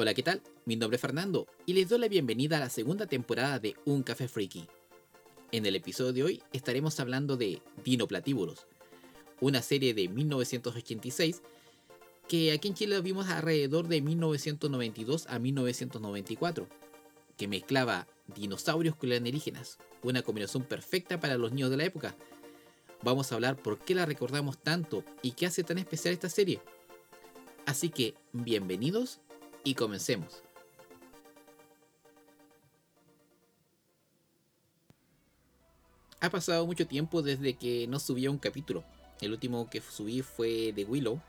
Hola, 0.00 0.14
¿qué 0.14 0.22
tal? 0.22 0.40
Mi 0.64 0.76
nombre 0.76 0.94
es 0.94 1.00
Fernando 1.00 1.48
y 1.66 1.72
les 1.72 1.88
doy 1.88 1.98
la 1.98 2.06
bienvenida 2.06 2.58
a 2.58 2.60
la 2.60 2.70
segunda 2.70 3.08
temporada 3.08 3.58
de 3.58 3.74
Un 3.84 4.04
Café 4.04 4.28
Freaky. 4.28 4.68
En 5.50 5.66
el 5.66 5.74
episodio 5.74 6.12
de 6.12 6.22
hoy 6.22 6.42
estaremos 6.52 7.00
hablando 7.00 7.36
de 7.36 7.60
Dinoplatíbulos, 7.84 8.68
una 9.40 9.60
serie 9.60 9.94
de 9.94 10.06
1986 10.06 11.42
que 12.28 12.52
aquí 12.52 12.68
en 12.68 12.74
Chile 12.74 13.00
vimos 13.00 13.26
alrededor 13.26 13.88
de 13.88 14.00
1992 14.00 15.26
a 15.26 15.40
1994, 15.40 16.68
que 17.36 17.48
mezclaba 17.48 18.06
dinosaurios 18.36 18.94
con 18.94 19.10
alienígenas, 19.10 19.78
una 20.04 20.22
combinación 20.22 20.62
perfecta 20.62 21.18
para 21.18 21.36
los 21.36 21.50
niños 21.50 21.70
de 21.70 21.76
la 21.76 21.86
época. 21.86 22.14
Vamos 23.02 23.32
a 23.32 23.34
hablar 23.34 23.56
por 23.56 23.80
qué 23.80 23.96
la 23.96 24.06
recordamos 24.06 24.58
tanto 24.58 25.02
y 25.22 25.32
qué 25.32 25.46
hace 25.46 25.64
tan 25.64 25.78
especial 25.78 26.14
esta 26.14 26.28
serie. 26.28 26.60
Así 27.66 27.88
que, 27.88 28.14
bienvenidos 28.32 29.18
y 29.64 29.74
comencemos. 29.74 30.42
Ha 36.20 36.30
pasado 36.30 36.66
mucho 36.66 36.86
tiempo 36.86 37.22
desde 37.22 37.54
que 37.54 37.86
no 37.86 38.00
subía 38.00 38.30
un 38.30 38.38
capítulo. 38.38 38.84
El 39.20 39.32
último 39.32 39.68
que 39.70 39.80
subí 39.80 40.22
fue 40.22 40.72
de 40.72 40.84
Willow. 40.84 41.20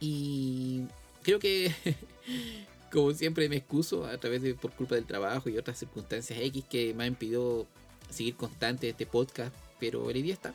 Y 0.00 0.84
creo 1.22 1.38
que, 1.38 1.74
como 2.92 3.12
siempre, 3.12 3.48
me 3.48 3.56
excuso 3.56 4.06
a 4.06 4.16
través 4.18 4.42
de 4.42 4.54
por 4.54 4.72
culpa 4.72 4.94
del 4.94 5.04
trabajo 5.04 5.48
y 5.48 5.58
otras 5.58 5.78
circunstancias 5.78 6.38
X 6.38 6.64
que 6.68 6.94
me 6.94 7.04
han 7.04 7.10
impedido 7.10 7.66
seguir 8.08 8.36
constante 8.36 8.88
este 8.88 9.06
podcast. 9.06 9.54
Pero 9.78 10.08
el 10.10 10.22
día 10.22 10.32
está. 10.32 10.54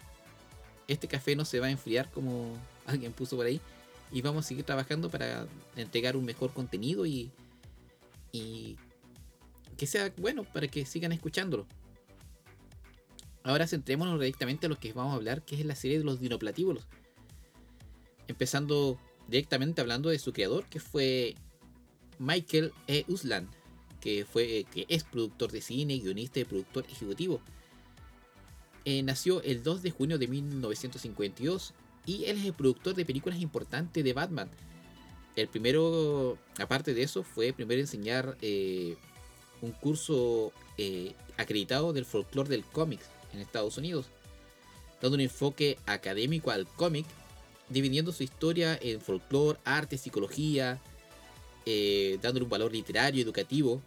Este 0.87 1.07
café 1.07 1.35
no 1.35 1.45
se 1.45 1.59
va 1.59 1.67
a 1.67 1.71
enfriar 1.71 2.09
como 2.09 2.57
alguien 2.87 3.13
puso 3.13 3.35
por 3.35 3.45
ahí 3.45 3.61
y 4.11 4.21
vamos 4.21 4.45
a 4.45 4.47
seguir 4.47 4.65
trabajando 4.65 5.09
para 5.09 5.47
entregar 5.75 6.17
un 6.17 6.25
mejor 6.25 6.53
contenido 6.53 7.05
y, 7.05 7.31
y 8.31 8.77
que 9.77 9.87
sea 9.87 10.11
bueno 10.17 10.43
para 10.43 10.67
que 10.67 10.85
sigan 10.85 11.11
escuchándolo. 11.11 11.67
Ahora 13.43 13.67
centrémonos 13.67 14.19
directamente 14.19 14.65
a 14.65 14.69
lo 14.69 14.79
que 14.79 14.93
vamos 14.93 15.13
a 15.13 15.15
hablar, 15.15 15.43
que 15.43 15.55
es 15.55 15.65
la 15.65 15.75
serie 15.75 15.97
de 15.97 16.03
los 16.03 16.19
dinoplatíbulos. 16.19 16.85
Empezando 18.27 18.99
directamente 19.27 19.81
hablando 19.81 20.09
de 20.09 20.19
su 20.19 20.33
creador, 20.33 20.65
que 20.65 20.79
fue 20.79 21.35
Michael 22.17 22.73
E. 22.87 23.05
Uslan, 23.07 23.49
que, 24.01 24.25
fue, 24.25 24.65
que 24.71 24.85
es 24.89 25.03
productor 25.03 25.51
de 25.51 25.61
cine, 25.61 25.97
guionista 25.99 26.39
y 26.39 26.45
productor 26.45 26.85
ejecutivo. 26.89 27.41
Eh, 28.85 29.03
nació 29.03 29.41
el 29.43 29.63
2 29.63 29.81
de 29.83 29.91
junio 29.91 30.17
de 30.17 30.27
1952 30.27 31.73
y 32.09 32.25
él 32.25 32.39
es 32.39 32.45
el 32.45 32.53
productor 32.53 32.95
de 32.95 33.05
películas 33.05 33.39
importantes 33.39 34.03
de 34.03 34.13
Batman. 34.13 34.49
El 35.35 35.47
primero, 35.47 36.39
aparte 36.57 36.95
de 36.95 37.03
eso, 37.03 37.21
fue 37.21 37.53
primero 37.53 37.79
enseñar 37.79 38.35
eh, 38.41 38.97
un 39.61 39.71
curso 39.73 40.51
eh, 40.79 41.13
acreditado 41.37 41.93
del 41.93 42.05
folclore 42.05 42.49
del 42.49 42.63
cómic 42.63 42.99
en 43.31 43.41
Estados 43.41 43.77
Unidos, 43.77 44.07
dando 44.99 45.15
un 45.15 45.21
enfoque 45.21 45.77
académico 45.85 46.49
al 46.49 46.65
cómic, 46.65 47.05
dividiendo 47.69 48.11
su 48.11 48.23
historia 48.23 48.77
en 48.81 48.99
folclore, 48.99 49.59
arte, 49.63 49.99
psicología, 49.99 50.81
eh, 51.67 52.17
dándole 52.23 52.45
un 52.45 52.49
valor 52.49 52.71
literario, 52.71 53.23
educativo, 53.23 53.83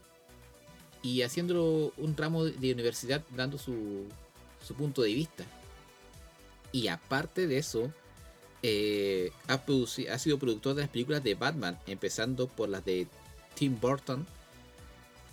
y 1.03 1.23
haciéndolo 1.23 1.93
un 1.97 2.17
ramo 2.17 2.45
de 2.45 2.73
universidad 2.73 3.25
dando 3.35 3.59
su, 3.59 4.07
su 4.65 4.75
punto 4.77 5.03
de 5.03 5.13
vista. 5.13 5.45
Y 6.71 6.87
aparte 6.87 7.49
de 7.49 7.59
eso, 7.59 7.93
eh, 8.63 9.33
ha, 9.49 10.19
sido 10.19 10.39
productor 10.39 10.75
de 10.75 10.83
las 10.83 10.91
películas 10.91 11.23
de 11.25 11.35
Batman, 11.35 11.79
empezando 11.87 12.47
por 12.47 12.69
las 12.69 12.85
de 12.85 13.09
Tim 13.55 13.79
Burton, 13.81 14.27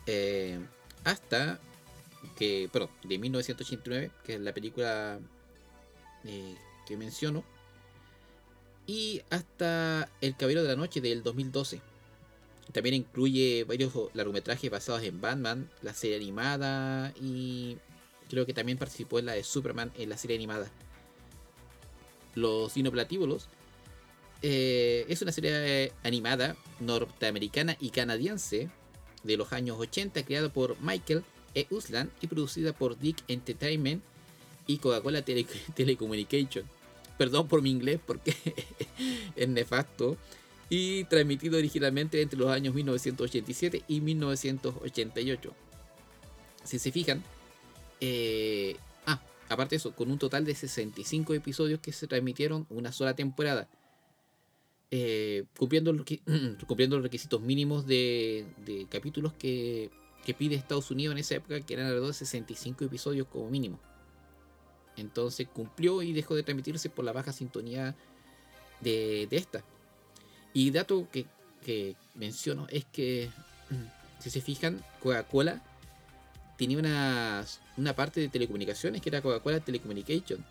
eh, 0.08 0.60
hasta 1.04 1.60
que, 2.36 2.70
bueno, 2.72 2.90
de 3.04 3.18
1989, 3.18 4.12
que 4.24 4.36
es 4.36 4.42
la 4.42 4.54
película 4.54 5.20
eh, 6.26 6.56
que 6.88 6.98
menciono, 6.98 7.44
y 8.88 9.22
hasta 9.30 10.10
El 10.22 10.36
Caballero 10.36 10.64
de 10.64 10.70
la 10.70 10.76
Noche 10.76 11.00
del 11.00 11.22
2012. 11.22 11.82
También 12.72 12.96
incluye 12.96 13.64
varios 13.64 13.94
largometrajes 14.14 14.70
basados 14.72 15.04
en 15.04 15.22
Batman, 15.22 15.70
la 15.82 15.94
serie 15.94 16.18
animada 16.18 17.14
y 17.20 17.78
creo 18.30 18.46
que 18.46 18.54
también 18.54 18.78
participó 18.78 19.20
en 19.20 19.26
la 19.26 19.34
de 19.34 19.44
Superman 19.44 19.92
en 19.98 20.10
la 20.10 20.18
serie 20.18 20.38
animada. 20.38 20.72
Los 22.40 22.74
Dinoplatíbulos 22.74 23.48
eh, 24.42 25.06
es 25.10 25.22
una 25.22 25.32
serie 25.32 25.92
animada 26.04 26.56
norteamericana 26.80 27.76
y 27.80 27.90
canadiense 27.90 28.70
de 29.24 29.38
los 29.38 29.52
años 29.52 29.78
80 29.80 30.24
creada 30.24 30.50
por 30.50 30.80
Michael 30.82 31.24
E. 31.56 31.68
Uslan 31.70 32.10
y 32.22 32.28
producida 32.28 32.74
por 32.74 32.98
Dick 32.98 33.18
Entertainment 33.28 34.02
y 34.66 34.78
Coca-Cola 34.78 35.24
Telecommunication. 35.76 36.64
Perdón 37.18 37.48
por 37.48 37.62
mi 37.62 37.72
inglés 37.72 38.00
porque 38.06 38.34
es 39.36 39.50
nefasto. 39.50 40.18
Y 40.72 41.06
transmitido 41.06 41.58
originalmente 41.58 42.22
entre 42.22 42.38
los 42.38 42.50
años 42.52 42.76
1987 42.76 43.84
y 43.88 44.02
1988. 44.02 45.52
Si 46.64 46.78
se 46.78 46.92
fijan, 46.92 47.24
eh, 48.00 48.78
Aparte 49.50 49.72
de 49.72 49.78
eso, 49.78 49.96
con 49.96 50.12
un 50.12 50.20
total 50.20 50.46
de 50.46 50.54
65 50.54 51.34
episodios 51.34 51.80
que 51.80 51.92
se 51.92 52.08
transmitieron 52.08 52.68
una 52.70 52.92
sola 52.92 53.16
temporada. 53.16 53.68
Eh, 54.92 55.46
cumpliendo, 55.58 55.92
los, 55.92 56.06
requisitos 57.04 57.42
mínimos 57.42 57.86
de, 57.86 58.46
capítulos 58.90 59.34
que, 59.34 59.90
pide 60.38 60.54
Estados 60.54 60.92
Unidos 60.92 61.14
en 61.14 61.18
esa 61.18 61.36
época, 61.36 61.60
que 61.62 61.74
eran 61.74 61.88
alrededor 61.88 62.10
de 62.10 62.14
65 62.14 62.86
episodios 62.86 63.28
como 63.28 63.50
mínimo. 63.50 63.80
Entonces 64.96 65.48
cumplió 65.52 66.04
y 66.04 66.14
dejó 66.14 66.36
de 66.36 66.44
transmitirse 66.44 66.92
por 66.92 67.04
la 67.04 67.12
baja 67.12 67.34
sintonía 67.34 67.96
de, 68.82 69.28
esta. 69.32 69.64
Y 70.54 70.70
dato 70.70 71.08
que 71.10 71.96
menciono 72.14 72.68
es 72.70 72.86
que, 72.86 73.32
si 74.20 74.30
se 74.30 74.42
fijan, 74.42 74.84
Coca-Cola 75.02 75.64
tenía 76.60 76.78
una, 76.78 77.46
una 77.78 77.96
parte 77.96 78.20
de 78.20 78.28
telecomunicaciones 78.28 79.02
que 79.02 79.08
era 79.08 79.22
Coca-Cola 79.22 79.62
Telecommunication. 79.62 80.44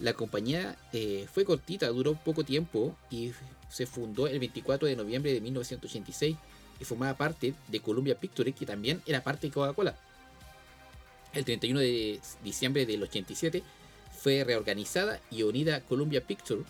La 0.00 0.14
compañía 0.14 0.76
eh, 0.94 1.28
fue 1.30 1.44
cortita, 1.44 1.88
duró 1.88 2.14
poco 2.14 2.42
tiempo 2.42 2.96
y 3.10 3.32
se 3.68 3.84
fundó 3.84 4.26
el 4.26 4.38
24 4.38 4.88
de 4.88 4.96
noviembre 4.96 5.32
de 5.32 5.42
1986 5.42 6.36
y 6.80 6.84
formaba 6.84 7.18
parte 7.18 7.54
de 7.68 7.80
Columbia 7.80 8.18
Pictures, 8.18 8.54
que 8.54 8.64
también 8.64 9.02
era 9.04 9.22
parte 9.22 9.46
de 9.46 9.52
Coca-Cola. 9.52 9.94
El 11.34 11.44
31 11.44 11.80
de 11.80 12.20
diciembre 12.42 12.86
del 12.86 13.02
87 13.02 13.62
fue 14.18 14.44
reorganizada 14.44 15.20
y 15.30 15.42
unida 15.42 15.76
a 15.76 15.80
Columbia 15.82 16.24
Pictures 16.26 16.64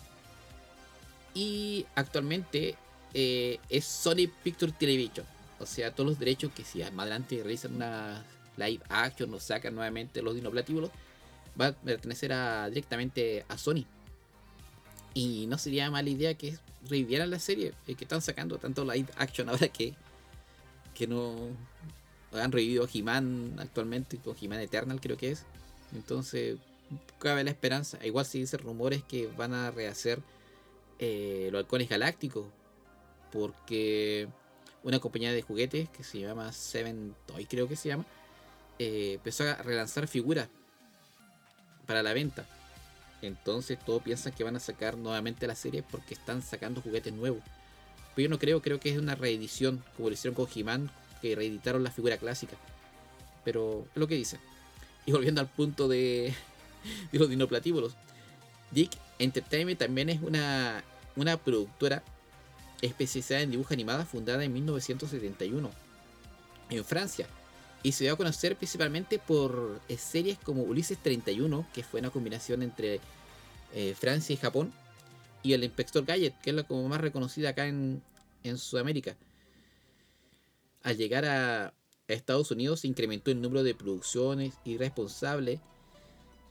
y 1.33 1.85
actualmente 1.95 2.75
eh, 3.13 3.59
es 3.69 3.85
Sony 3.85 4.27
Pictures 4.43 4.77
Television. 4.77 5.25
O 5.59 5.65
sea, 5.65 5.95
todos 5.95 6.09
los 6.09 6.19
derechos 6.19 6.51
que 6.53 6.65
si 6.65 6.79
más 6.79 7.03
adelante 7.03 7.37
realizan 7.37 7.75
una 7.75 8.25
live 8.57 8.81
action 8.89 9.31
nos 9.31 9.43
sacan 9.43 9.75
nuevamente 9.75 10.21
los 10.21 10.35
dinoplatíbulos, 10.35 10.91
va 11.59 11.67
a 11.67 11.73
pertenecer 11.73 12.33
a, 12.33 12.69
directamente 12.69 13.45
a 13.47 13.57
Sony. 13.57 13.85
Y 15.13 15.45
no 15.47 15.57
sería 15.57 15.91
mala 15.91 16.09
idea 16.09 16.33
que 16.35 16.57
revivieran 16.89 17.29
la 17.29 17.39
serie, 17.39 17.73
eh, 17.87 17.95
que 17.95 18.05
están 18.05 18.21
sacando 18.21 18.57
tanto 18.57 18.83
live 18.83 19.09
action 19.17 19.49
ahora 19.49 19.67
que, 19.67 19.93
que 20.93 21.07
no 21.07 21.35
han 22.33 22.51
revivido 22.51 22.87
He-Man 22.91 23.55
actualmente, 23.59 24.17
con 24.17 24.35
He-Man 24.39 24.59
Eternal 24.59 24.99
creo 24.99 25.17
que 25.17 25.31
es. 25.31 25.45
Entonces, 25.93 26.57
cabe 27.19 27.43
la 27.43 27.51
esperanza. 27.51 28.03
Igual 28.05 28.25
se 28.25 28.39
dicen 28.39 28.59
rumores 28.59 29.03
que 29.03 29.27
van 29.27 29.53
a 29.53 29.71
rehacer 29.71 30.19
eh, 30.99 31.49
los 31.51 31.59
halcones 31.59 31.89
galácticos. 31.89 32.45
Porque 33.31 34.27
una 34.83 34.99
compañía 34.99 35.31
de 35.31 35.41
juguetes 35.41 35.89
que 35.89 36.03
se 36.03 36.19
llama 36.19 36.51
Seven 36.51 37.15
Toy, 37.25 37.45
creo 37.45 37.67
que 37.67 37.75
se 37.75 37.89
llama, 37.89 38.05
eh, 38.79 39.13
empezó 39.15 39.43
a 39.43 39.55
relanzar 39.55 40.07
figuras 40.07 40.49
para 41.85 42.03
la 42.03 42.13
venta. 42.13 42.45
Entonces 43.21 43.79
todos 43.79 44.03
piensan 44.03 44.33
que 44.33 44.43
van 44.43 44.55
a 44.55 44.59
sacar 44.59 44.97
nuevamente 44.97 45.47
la 45.47 45.55
serie 45.55 45.83
porque 45.83 46.13
están 46.13 46.41
sacando 46.41 46.81
juguetes 46.81 47.13
nuevos. 47.13 47.41
Pero 48.15 48.27
yo 48.27 48.29
no 48.29 48.39
creo, 48.39 48.61
creo 48.61 48.79
que 48.79 48.91
es 48.91 48.97
una 48.97 49.15
reedición, 49.15 49.83
como 49.95 50.09
lo 50.09 50.13
hicieron 50.13 50.35
con 50.35 50.47
He-Man, 50.53 50.91
que 51.21 51.35
reeditaron 51.35 51.83
la 51.83 51.91
figura 51.91 52.17
clásica. 52.17 52.57
Pero 53.45 53.87
es 53.93 53.97
lo 53.97 54.07
que 54.07 54.15
dicen. 54.15 54.39
Y 55.05 55.11
volviendo 55.11 55.41
al 55.41 55.47
punto 55.47 55.87
de, 55.87 56.33
de 57.11 57.19
los 57.19 57.29
dinoplatíbulos. 57.29 57.95
Dick 58.71 58.91
Entertainment 59.19 59.79
también 59.79 60.09
es 60.09 60.21
una, 60.21 60.83
una 61.15 61.37
productora 61.37 62.03
especializada 62.81 63.41
en 63.41 63.51
dibujo 63.51 63.73
animada 63.73 64.05
fundada 64.05 64.43
en 64.43 64.51
1971 64.51 65.71
en 66.69 66.83
Francia 66.83 67.27
y 67.83 67.91
se 67.91 68.05
dio 68.05 68.13
a 68.13 68.17
conocer 68.17 68.55
principalmente 68.55 69.19
por 69.19 69.81
eh, 69.89 69.97
series 69.97 70.39
como 70.39 70.63
Ulises 70.63 70.97
31, 70.97 71.67
que 71.73 71.83
fue 71.83 71.99
una 71.99 72.09
combinación 72.09 72.63
entre 72.63 73.01
eh, 73.73 73.93
Francia 73.99 74.33
y 74.33 74.37
Japón, 74.37 74.71
y 75.43 75.51
el 75.51 75.65
Inspector 75.65 76.05
Gadget, 76.05 76.39
que 76.41 76.51
es 76.51 76.55
la 76.55 76.63
como 76.63 76.87
más 76.87 77.01
reconocida 77.01 77.49
acá 77.49 77.67
en, 77.67 78.01
Sudamérica. 78.57 79.15
al 80.81 80.97
llegar 80.97 81.23
a 81.23 81.73
Estados 82.09 82.51
Unidos 82.51 82.81
se 82.81 82.87
incrementó 82.87 83.31
el 83.31 83.41
número 83.41 83.63
de 83.63 83.73
producciones 83.73 84.53
y 84.65 84.77
responsables 84.77 85.61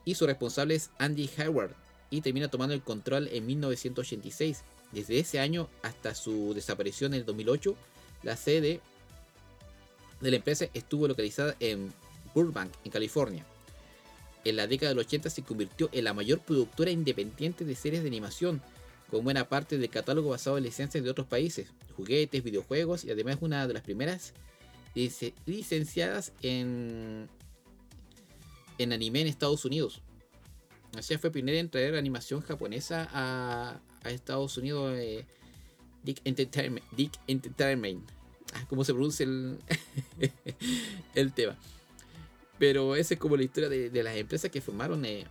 y 0.07 0.15
su 0.15 0.27
responsable 0.27 0.75
es 0.75 0.91
Andy 0.99 1.29
Howard 1.39 1.75
y 2.11 2.23
termina 2.23 2.49
tomando 2.49 2.75
el 2.75 2.83
control 2.83 3.29
en 3.29 3.47
1986. 3.47 4.63
Desde 4.93 5.19
ese 5.19 5.39
año 5.39 5.69
hasta 5.83 6.15
su 6.15 6.55
desaparición 6.55 7.15
en 7.15 7.21
el 7.21 7.27
2008, 7.27 7.77
la 8.23 8.37
sede 8.37 8.81
de 10.23 10.31
la 10.31 10.37
empresa 10.37 10.69
estuvo 10.73 11.09
localizada 11.09 11.57
en 11.61 11.93
Burbank, 12.35 12.73
en 12.85 12.91
California. 12.91 13.45
En 14.45 14.57
la 14.57 14.67
década 14.67 14.91
del 14.91 14.99
80 15.01 15.31
se 15.31 15.43
convirtió 15.43 15.89
en 15.93 16.05
la 16.05 16.15
mayor 16.15 16.41
productora 16.41 16.91
independiente 16.91 17.65
de 17.65 17.75
series 17.75 18.03
de 18.03 18.09
animación, 18.09 18.63
con 19.11 19.25
buena 19.25 19.49
parte 19.49 19.79
del 19.79 19.91
catálogo 19.91 20.31
basado 20.31 20.59
en 20.59 20.65
licencias 20.65 21.05
de 21.05 21.11
otros 21.11 21.27
países, 21.27 21.69
juguetes, 21.97 22.43
videojuegos 22.43 23.05
y 23.05 23.11
además 23.11 23.39
una 23.41 23.67
de 23.67 23.75
las 23.75 23.83
primeras 23.83 24.33
licenciadas 25.47 26.33
en, 26.43 27.29
en 28.79 28.93
anime 28.93 29.21
en 29.21 29.27
Estados 29.27 29.65
Unidos. 29.65 30.01
Así 30.97 31.17
fue 31.19 31.31
pionera 31.31 31.59
en 31.59 31.71
traer 31.71 31.97
animación 31.97 32.43
japonesa 32.43 33.09
a, 33.13 33.81
Estados 34.05 34.59
Unidos. 34.59 34.95
Eh. 34.97 35.25
Dick 36.03 36.21
Entertainment. 36.25 36.83
¿Cómo 38.69 38.85
se 38.85 38.93
pronuncia 38.93 39.25
el, 39.25 39.59
el 41.15 41.33
tema? 41.33 41.57
Pero 42.63 42.95
esa 42.95 43.15
es 43.15 43.19
como 43.19 43.37
la 43.37 43.43
historia 43.43 43.69
de, 43.69 44.03
las 44.05 44.17
empresas 44.17 44.49
que 44.49 44.61
formaron 44.61 45.05
eh, 45.05 45.27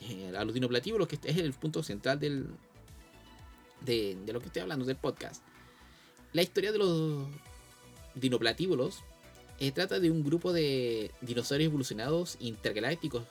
eh, 0.00 0.32
a 0.36 0.44
los 0.44 0.54
dinoplatíbulos, 0.54 1.06
que 1.06 1.16
es 1.22 1.36
el 1.36 1.52
punto 1.52 1.84
central 1.84 2.18
del, 2.18 2.48
de, 3.82 4.16
lo 4.26 4.40
que 4.40 4.46
estoy 4.46 4.62
hablando, 4.62 4.84
del 4.84 4.96
podcast. 4.96 5.40
La 6.32 6.42
historia 6.42 6.72
de 6.72 6.78
los 6.78 7.28
dinoplatíbulos 8.16 9.04
eh, 9.60 9.70
trata 9.70 10.00
de 10.00 10.10
un 10.10 10.24
grupo 10.24 10.52
de 10.52 11.12
dinosaurios 11.20 11.68
evolucionados 11.68 12.38
intergalácticos 12.40 13.22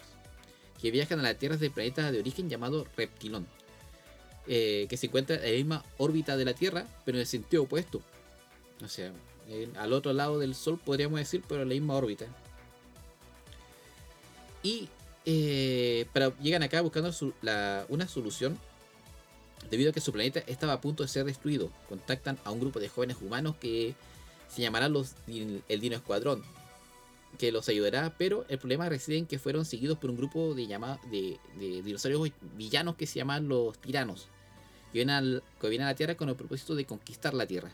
que 0.81 0.89
viajan 0.91 1.19
a 1.19 1.23
las 1.23 1.37
tierras 1.37 1.59
del 1.59 1.71
planeta 1.71 2.13
de 2.13 2.19
origen 2.19 2.49
llamado 2.49 2.87
Reptilón, 2.95 3.45
que 4.45 4.95
se 4.95 5.07
encuentra 5.07 5.35
en 5.35 5.41
la 5.43 5.57
misma 5.57 5.85
órbita 5.97 6.37
de 6.37 6.45
la 6.45 6.53
Tierra, 6.53 6.87
pero 7.03 7.17
en 7.17 7.23
el 7.23 7.27
sentido 7.27 7.63
opuesto. 7.63 8.01
O 8.81 8.87
sea, 8.87 9.11
al 9.77 9.93
otro 9.93 10.13
lado 10.13 10.39
del 10.39 10.55
Sol 10.55 10.79
podríamos 10.83 11.19
decir, 11.19 11.43
pero 11.47 11.63
en 11.63 11.69
la 11.69 11.75
misma 11.75 11.95
órbita. 11.95 12.25
Y 14.61 14.87
eh, 15.25 16.05
pero 16.11 16.33
llegan 16.39 16.63
acá 16.63 16.81
buscando 16.81 17.11
una 17.89 18.07
solución 18.07 18.57
debido 19.69 19.91
a 19.91 19.93
que 19.93 20.01
su 20.01 20.11
planeta 20.11 20.39
estaba 20.47 20.73
a 20.73 20.81
punto 20.81 21.03
de 21.03 21.09
ser 21.09 21.25
destruido. 21.25 21.71
Contactan 21.87 22.37
a 22.43 22.51
un 22.51 22.59
grupo 22.59 22.79
de 22.79 22.89
jóvenes 22.89 23.17
humanos 23.21 23.55
que 23.59 23.95
se 24.49 24.61
llamarán 24.61 24.93
los, 24.93 25.13
el 25.27 25.79
Dino 25.79 25.95
Escuadrón, 25.95 26.43
que 27.37 27.51
los 27.51 27.69
ayudará, 27.69 28.13
pero 28.17 28.45
el 28.49 28.59
problema 28.59 28.89
reside 28.89 29.17
en 29.17 29.25
que 29.25 29.39
fueron 29.39 29.65
seguidos 29.65 29.97
por 29.97 30.09
un 30.09 30.17
grupo 30.17 30.53
de, 30.53 30.67
de, 31.09 31.81
dinosaurios 31.81 32.29
villanos 32.55 32.95
que 32.95 33.07
se 33.07 33.15
llaman 33.15 33.47
los 33.47 33.77
tiranos, 33.79 34.27
que 34.91 34.99
vienen, 34.99 35.41
que 35.59 35.69
vienen 35.69 35.87
a 35.87 35.91
la 35.91 35.95
Tierra 35.95 36.15
con 36.15 36.29
el 36.29 36.35
propósito 36.35 36.75
de 36.75 36.85
conquistar 36.85 37.33
la 37.33 37.47
Tierra. 37.47 37.71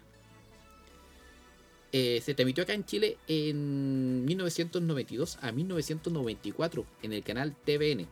Eh, 1.92 2.22
se 2.24 2.36
transmitió 2.36 2.64
acá 2.64 2.74
en 2.74 2.86
Chile 2.86 3.18
en 3.28 4.24
1992 4.26 5.40
a 5.42 5.52
1994 5.52 6.86
en 7.02 7.14
el 7.14 7.24
canal 7.24 7.56
TVN. 7.66 8.08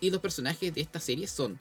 Y 0.00 0.10
los 0.10 0.20
personajes 0.20 0.74
de 0.74 0.80
esta 0.80 1.00
serie 1.00 1.26
son 1.26 1.58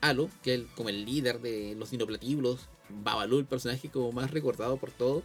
Alo, 0.00 0.30
que 0.42 0.54
es 0.54 0.62
como 0.76 0.88
el 0.88 1.04
líder 1.04 1.40
de 1.40 1.74
los 1.78 1.90
dinoplatíbulos, 1.90 2.68
Babalu, 2.88 3.38
el 3.38 3.44
personaje 3.44 3.88
como 3.90 4.12
más 4.12 4.30
recordado 4.30 4.76
por 4.78 4.90
todo, 4.90 5.22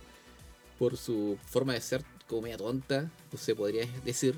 por 0.77 0.97
su 0.97 1.37
forma 1.45 1.73
de 1.73 1.81
ser 1.81 2.03
como 2.27 2.43
media 2.43 2.57
tonta, 2.57 3.11
se 3.37 3.55
podría 3.55 3.85
decir. 4.03 4.35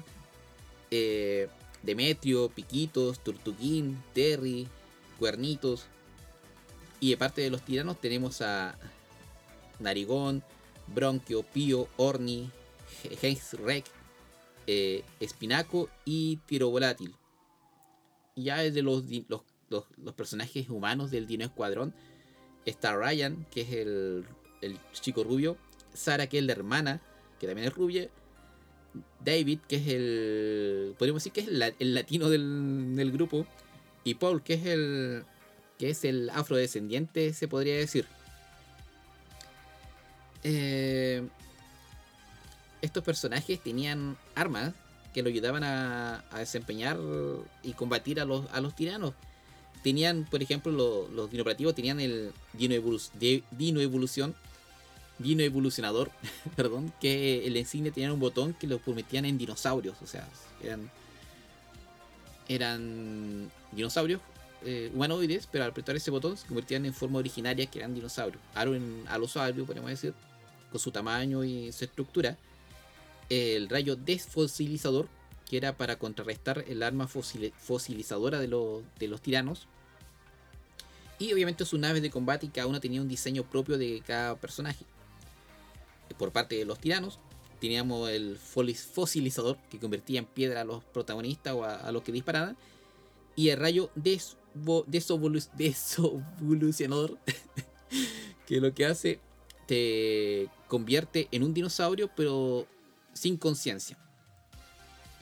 Eh, 0.91 1.47
Demetrio, 1.83 2.49
Piquitos, 2.49 3.19
Turtuquín, 3.19 4.01
Terry, 4.13 4.67
Cuernitos. 5.19 5.85
Y 6.99 7.11
de 7.11 7.17
parte 7.17 7.41
de 7.41 7.49
los 7.49 7.61
tiranos 7.61 7.99
tenemos 8.01 8.41
a 8.41 8.77
Narigón, 9.79 10.43
Bronquio, 10.93 11.43
Pío, 11.43 11.87
Orni, 11.97 12.49
Rex, 13.21 13.55
eh, 14.67 15.03
Espinaco 15.19 15.89
y 16.05 16.37
Tiro 16.45 16.69
Volátil. 16.69 17.15
Ya 18.35 18.57
de 18.57 18.81
los, 18.81 19.03
los, 19.69 20.13
personajes 20.15 20.69
humanos 20.69 21.09
del 21.09 21.25
Dino 21.25 21.45
Escuadrón 21.45 21.93
está 22.65 22.95
Ryan, 22.95 23.45
que 23.51 23.61
es 23.61 23.71
el, 23.71 24.25
chico 24.93 25.23
rubio, 25.23 25.57
Sara, 25.93 26.27
que 26.27 26.37
es 26.37 26.43
la 26.43 26.51
hermana, 26.51 27.01
que 27.39 27.47
también 27.47 27.67
es 27.67 27.73
rubia, 27.73 28.09
David, 29.23 29.59
que 29.67 29.75
es 29.77 29.87
el. 29.87 30.95
Podríamos 30.97 31.23
decir 31.23 31.33
que 31.33 31.41
es 31.41 31.47
el, 31.79 31.93
latino 31.93 32.29
del, 32.29 32.95
del, 32.95 33.11
grupo. 33.11 33.45
Y 34.03 34.15
Paul, 34.15 34.43
que 34.43 34.53
es 34.55 34.65
el. 34.65 35.23
que 35.77 35.89
es 35.89 36.03
el 36.03 36.29
afrodescendiente, 36.29 37.33
se 37.33 37.47
podría 37.47 37.75
decir. 37.75 38.05
Eh, 40.43 41.27
estos 42.81 43.03
personajes 43.03 43.61
tenían 43.61 44.17
armas 44.35 44.73
que 45.13 45.23
lo 45.23 45.29
ayudaban 45.29 45.63
a, 45.63 46.23
desempeñar 46.37 46.97
y 47.63 47.73
combatir 47.73 48.19
a 48.19 48.25
los, 48.25 48.45
a 48.51 48.61
los 48.61 48.75
tiranos. 48.75 49.13
Tenían, 49.83 50.25
por 50.29 50.41
ejemplo, 50.41 50.71
los 50.71 51.31
dinoplativos 51.31 51.73
tenían 51.73 51.99
el 51.99 52.31
dino, 52.53 52.75
dino 53.51 53.81
evolución, 53.81 54.35
dino 55.17 55.41
evolucionador, 55.41 56.11
perdón, 56.55 56.93
que 56.99 57.47
el 57.47 57.57
insignia 57.57 57.91
tenía 57.91 58.13
un 58.13 58.19
botón 58.19 58.53
que 58.53 58.67
los 58.67 58.81
permitían 58.81 59.25
en 59.25 59.37
dinosaurios, 59.37 59.95
o 60.01 60.07
sea, 60.07 60.27
eran 60.63 60.91
eran 62.49 63.51
dinosaurios 63.71 64.21
eh, 64.65 64.91
humanoides, 64.93 65.47
pero 65.51 65.63
al 65.63 65.71
apretar 65.71 65.95
ese 65.95 66.11
botón 66.11 66.37
se 66.37 66.47
convertían 66.47 66.85
en 66.85 66.93
forma 66.93 67.19
originaria 67.19 67.65
que 67.65 67.79
eran 67.79 67.93
dinosaurios. 67.93 68.41
Algo 68.55 68.75
en 68.75 69.03
alosario, 69.07 69.65
podemos 69.65 69.89
decir, 69.89 70.13
con 70.71 70.79
su 70.79 70.91
tamaño 70.91 71.43
y 71.43 71.71
su 71.71 71.85
estructura. 71.85 72.37
El 73.29 73.69
rayo 73.69 73.95
desfosilizador, 73.95 75.07
que 75.49 75.57
era 75.57 75.75
para 75.75 75.97
contrarrestar 75.97 76.63
el 76.67 76.83
arma 76.83 77.07
fosilizadora 77.07 78.39
de, 78.39 78.47
de 78.99 79.07
los 79.07 79.21
tiranos. 79.21 79.67
Y 81.19 81.33
obviamente 81.33 81.65
sus 81.65 81.79
naves 81.79 82.01
de 82.01 82.11
combate 82.11 82.45
y 82.45 82.49
cada 82.49 82.67
una 82.67 82.79
tenía 82.79 83.01
un 83.01 83.07
diseño 83.07 83.43
propio 83.43 83.77
de 83.77 84.01
cada 84.05 84.35
personaje. 84.35 84.85
Por 86.17 86.31
parte 86.31 86.55
de 86.55 86.65
los 86.65 86.79
tiranos, 86.79 87.19
teníamos 87.59 88.09
el 88.09 88.37
fosilizador 88.37 89.57
que 89.69 89.79
convertía 89.79 90.19
en 90.19 90.25
piedra 90.25 90.61
a 90.61 90.65
los 90.65 90.83
protagonistas 90.83 91.53
o 91.53 91.63
a, 91.63 91.91
los 91.91 92.03
que 92.03 92.11
disparaban. 92.11 92.57
Y 93.35 93.49
el 93.49 93.59
rayo 93.59 93.89
desovolucionador, 94.53 97.17
que 98.47 98.61
lo 98.61 98.73
que 98.73 98.85
hace 98.85 99.19
te 99.67 100.49
convierte 100.67 101.27
en 101.31 101.43
un 101.43 101.53
dinosaurio, 101.53 102.09
pero 102.15 102.65
sin 103.13 103.37
conciencia. 103.37 103.97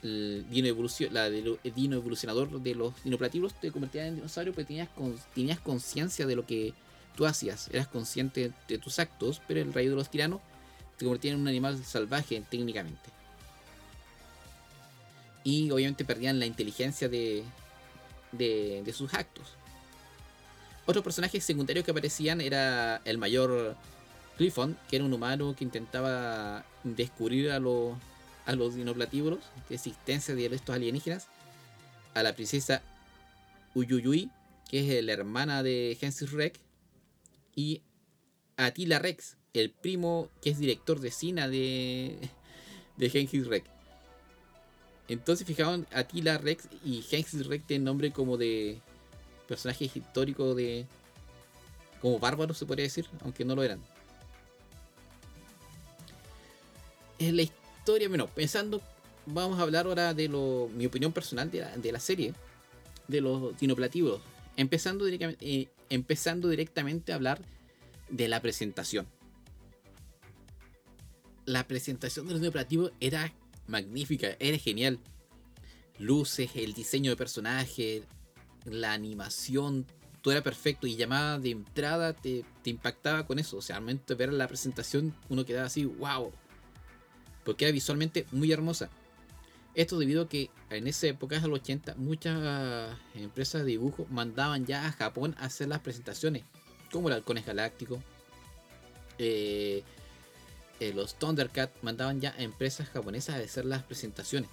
El 0.02 0.46
dino 0.50 0.68
evolucionador 0.68 2.60
de 2.60 2.74
los 2.74 3.02
dinoplatíbulos 3.02 3.58
te 3.60 3.72
convertía 3.72 4.06
en 4.06 4.16
dinosaurio, 4.16 4.54
pero 4.54 4.66
tenías, 4.66 4.88
tenías 5.34 5.60
conciencia 5.60 6.26
de 6.26 6.36
lo 6.36 6.46
que 6.46 6.74
tú 7.16 7.26
hacías. 7.26 7.68
Eras 7.72 7.88
consciente 7.88 8.52
de 8.68 8.78
tus 8.78 8.98
actos, 8.98 9.42
pero 9.48 9.60
el 9.60 9.72
rayo 9.72 9.90
de 9.90 9.96
los 9.96 10.10
tiranos 10.10 10.40
te 10.96 11.04
convertía 11.04 11.32
en 11.32 11.40
un 11.40 11.48
animal 11.48 11.82
salvaje 11.84 12.42
técnicamente. 12.48 13.10
Y 15.42 15.70
obviamente 15.70 16.04
perdían 16.04 16.38
la 16.38 16.46
inteligencia 16.46 17.08
de, 17.08 17.42
de, 18.32 18.92
sus 18.94 19.14
actos. 19.14 19.54
Otros 20.86 21.02
personajes 21.02 21.44
secundarios 21.44 21.84
que 21.84 21.90
aparecían 21.90 22.40
era 22.40 23.00
el 23.04 23.18
mayor 23.18 23.76
Clifford, 24.36 24.74
que 24.88 24.96
era 24.96 25.04
un 25.04 25.12
humano 25.12 25.54
que 25.56 25.64
intentaba 25.64 26.64
descubrir 26.84 27.50
a 27.50 27.58
los, 27.58 27.96
a 28.44 28.54
los 28.54 28.74
dinoplatíbulos, 28.74 29.40
de 29.68 29.74
existencia 29.74 30.34
de 30.34 30.46
estos 30.46 30.74
alienígenas, 30.74 31.28
a 32.14 32.22
la 32.22 32.34
princesa 32.34 32.82
Uyuyui, 33.74 34.30
que 34.70 34.98
es 34.98 35.04
la 35.04 35.12
hermana 35.12 35.62
de 35.62 35.96
Hensis 36.00 36.32
Rex, 36.32 36.60
y 37.54 37.82
a 38.56 38.70
Tila 38.70 38.98
Rex, 38.98 39.36
el 39.52 39.70
primo 39.70 40.30
que 40.42 40.50
es 40.50 40.58
director 40.58 41.00
de 41.00 41.10
cine 41.10 41.48
de, 41.48 42.30
de 42.96 43.44
Rex. 43.48 43.75
Entonces 45.08 45.46
fijaban 45.46 45.86
Tila 46.08 46.38
Rex 46.38 46.68
y 46.84 47.02
Genghis 47.02 47.46
Rex 47.46 47.66
tienen 47.66 47.84
nombre 47.84 48.10
como 48.12 48.36
de 48.36 48.80
personajes 49.46 49.96
históricos 49.96 50.56
de. 50.56 50.86
como 52.00 52.18
bárbaros 52.18 52.58
se 52.58 52.66
podría 52.66 52.84
decir, 52.84 53.06
aunque 53.22 53.44
no 53.44 53.54
lo 53.54 53.62
eran. 53.62 53.80
en 57.18 57.36
la 57.36 57.42
historia, 57.42 58.08
bueno, 58.08 58.26
pensando, 58.26 58.82
vamos 59.26 59.58
a 59.58 59.62
hablar 59.62 59.86
ahora 59.86 60.14
de 60.14 60.28
lo, 60.28 60.68
mi 60.74 60.86
opinión 60.86 61.12
personal 61.12 61.50
de 61.50 61.92
la, 61.92 62.00
serie, 62.00 62.34
de 63.08 63.20
los 63.20 63.58
dinoplativos. 63.58 64.20
Empezando, 64.56 65.04
directamente, 65.04 65.46
eh, 65.46 65.68
empezando 65.90 66.48
directamente 66.48 67.12
a 67.12 67.16
hablar 67.16 67.40
de 68.08 68.28
la 68.28 68.40
presentación. 68.40 69.06
la 71.44 71.66
presentación 71.68 72.26
del 72.26 72.44
operativo 72.44 72.90
era 72.98 73.32
magnífica, 73.66 74.36
era 74.38 74.58
genial. 74.58 74.98
Luces, 75.98 76.50
el 76.54 76.74
diseño 76.74 77.10
de 77.10 77.16
personaje, 77.16 78.02
la 78.64 78.92
animación, 78.92 79.86
todo 80.26 80.32
era 80.32 80.42
perfecto 80.42 80.88
y 80.88 80.96
llamada 80.96 81.38
de 81.38 81.50
entrada 81.50 82.12
te, 82.12 82.44
impactaba 82.64 83.26
con 83.28 83.38
eso. 83.38 83.58
O 83.58 83.62
sea, 83.62 83.76
al 83.76 83.82
momento 83.82 84.12
de 84.12 84.18
ver 84.18 84.32
la 84.32 84.48
presentación 84.48 85.14
uno 85.28 85.44
quedaba 85.44 85.66
así, 85.66 85.84
wow. 85.84 86.32
Porque 87.44 87.64
era 87.64 87.72
visualmente 87.72 88.26
muy 88.32 88.50
hermosa. 88.50 88.90
Esto 89.76 89.98
debido 89.98 90.22
a 90.22 90.28
que 90.28 90.50
en 90.70 90.88
esa 90.88 91.06
época, 91.06 91.38
de 91.38 91.46
los 91.46 91.60
80, 91.60 91.94
muchas 91.94 92.96
empresas 93.14 93.60
de 93.60 93.68
dibujo 93.68 94.06
mandaban 94.10 94.66
ya 94.66 94.88
a 94.88 94.92
Japón 94.92 95.36
a 95.38 95.44
hacer 95.44 95.68
las 95.68 95.78
presentaciones. 95.78 96.42
Como 96.90 97.06
el 97.08 97.14
Halcones 97.14 97.46
Galáctico. 97.46 98.02
Eh, 99.18 99.84
eh, 100.80 100.92
los 100.92 101.14
Thundercat 101.14 101.70
mandaban 101.82 102.20
ya 102.20 102.34
a 102.36 102.42
empresas 102.42 102.88
japonesas 102.88 103.36
a 103.36 103.38
hacer 103.38 103.64
las 103.64 103.82
presentaciones. 103.82 104.50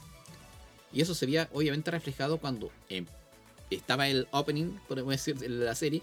Y 0.94 1.02
eso 1.02 1.16
se 1.16 1.26
veía 1.26 1.50
obviamente 1.54 1.92
reflejado 1.92 2.38
cuando 2.38 2.72
em, 2.90 3.06
estaba 3.70 4.08
el 4.08 4.28
opening, 4.32 4.78
podemos 4.88 5.12
decir, 5.12 5.38
de 5.38 5.50
la 5.50 5.76
serie. 5.76 6.02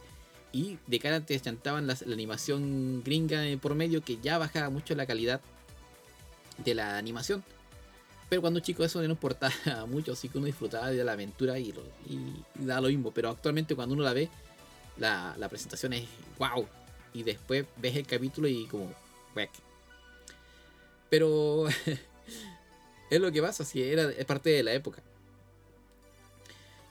Y 0.52 0.78
de 0.88 0.98
cara 0.98 1.20
te 1.20 1.38
chantaban 1.38 1.86
la, 1.86 1.96
animación 2.12 3.02
gringa 3.04 3.42
por 3.62 3.74
medio 3.76 4.02
que 4.02 4.18
ya 4.20 4.36
bajaba 4.36 4.68
mucho 4.68 4.94
la 4.96 5.06
calidad 5.06 5.40
de 6.58 6.74
la 6.74 6.98
animación. 6.98 7.44
Pero 8.28 8.42
cuando 8.42 8.60
chico 8.60 8.84
eso 8.84 9.00
no 9.00 9.06
importaba 9.06 9.54
mucho, 9.88 10.12
así 10.12 10.28
que 10.28 10.38
uno 10.38 10.46
disfrutaba 10.46 10.90
de 10.90 11.04
la 11.04 11.12
aventura 11.12 11.58
y, 11.58 11.72
da 12.56 12.80
lo 12.80 12.88
mismo. 12.88 13.12
Pero 13.12 13.30
actualmente 13.30 13.76
cuando 13.76 13.94
uno 13.94 14.02
la 14.02 14.12
ve, 14.12 14.28
la, 14.98 15.48
presentación 15.48 15.92
es 15.92 16.04
wow. 16.38 16.66
Y 17.14 17.22
después 17.22 17.64
ves 17.76 17.96
el 17.96 18.06
capítulo 18.06 18.48
y 18.48 18.66
como, 18.66 18.92
pero 21.10 21.66
es 23.10 23.20
lo 23.20 23.30
que 23.32 23.42
pasa, 23.42 23.64
si 23.64 23.82
era 23.82 24.10
es 24.10 24.24
parte 24.24 24.50
de 24.50 24.62
la 24.62 24.72
época. 24.72 25.02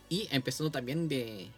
Y 0.10 0.28
empezando 0.32 0.72
también 0.72 1.08
de, 1.08 1.50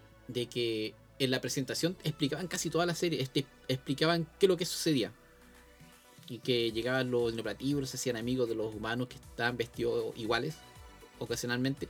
que 0.50 0.94
en 1.20 1.32
la 1.32 1.42
presentación 1.42 1.98
explicaban 2.04 2.48
casi 2.48 2.70
toda 2.70 2.86
la 2.86 2.96
serie, 2.96 3.22
este, 3.22 3.46
explicaban 3.68 4.28
qué 4.40 4.46
es 4.46 4.50
lo 4.50 4.58
que 4.58 4.66
sucedía. 4.66 5.12
Y 6.30 6.38
que 6.40 6.72
llegaban 6.72 7.12
los 7.12 7.34
inoperativos, 7.34 7.90
se 7.90 7.98
hacían 7.98 8.16
amigos 8.16 8.48
de 8.48 8.56
los 8.56 8.74
humanos 8.74 9.08
que 9.08 9.16
estaban 9.16 9.58
vestidos 9.58 10.14
iguales, 10.18 10.56
ocasionalmente. 11.20 11.90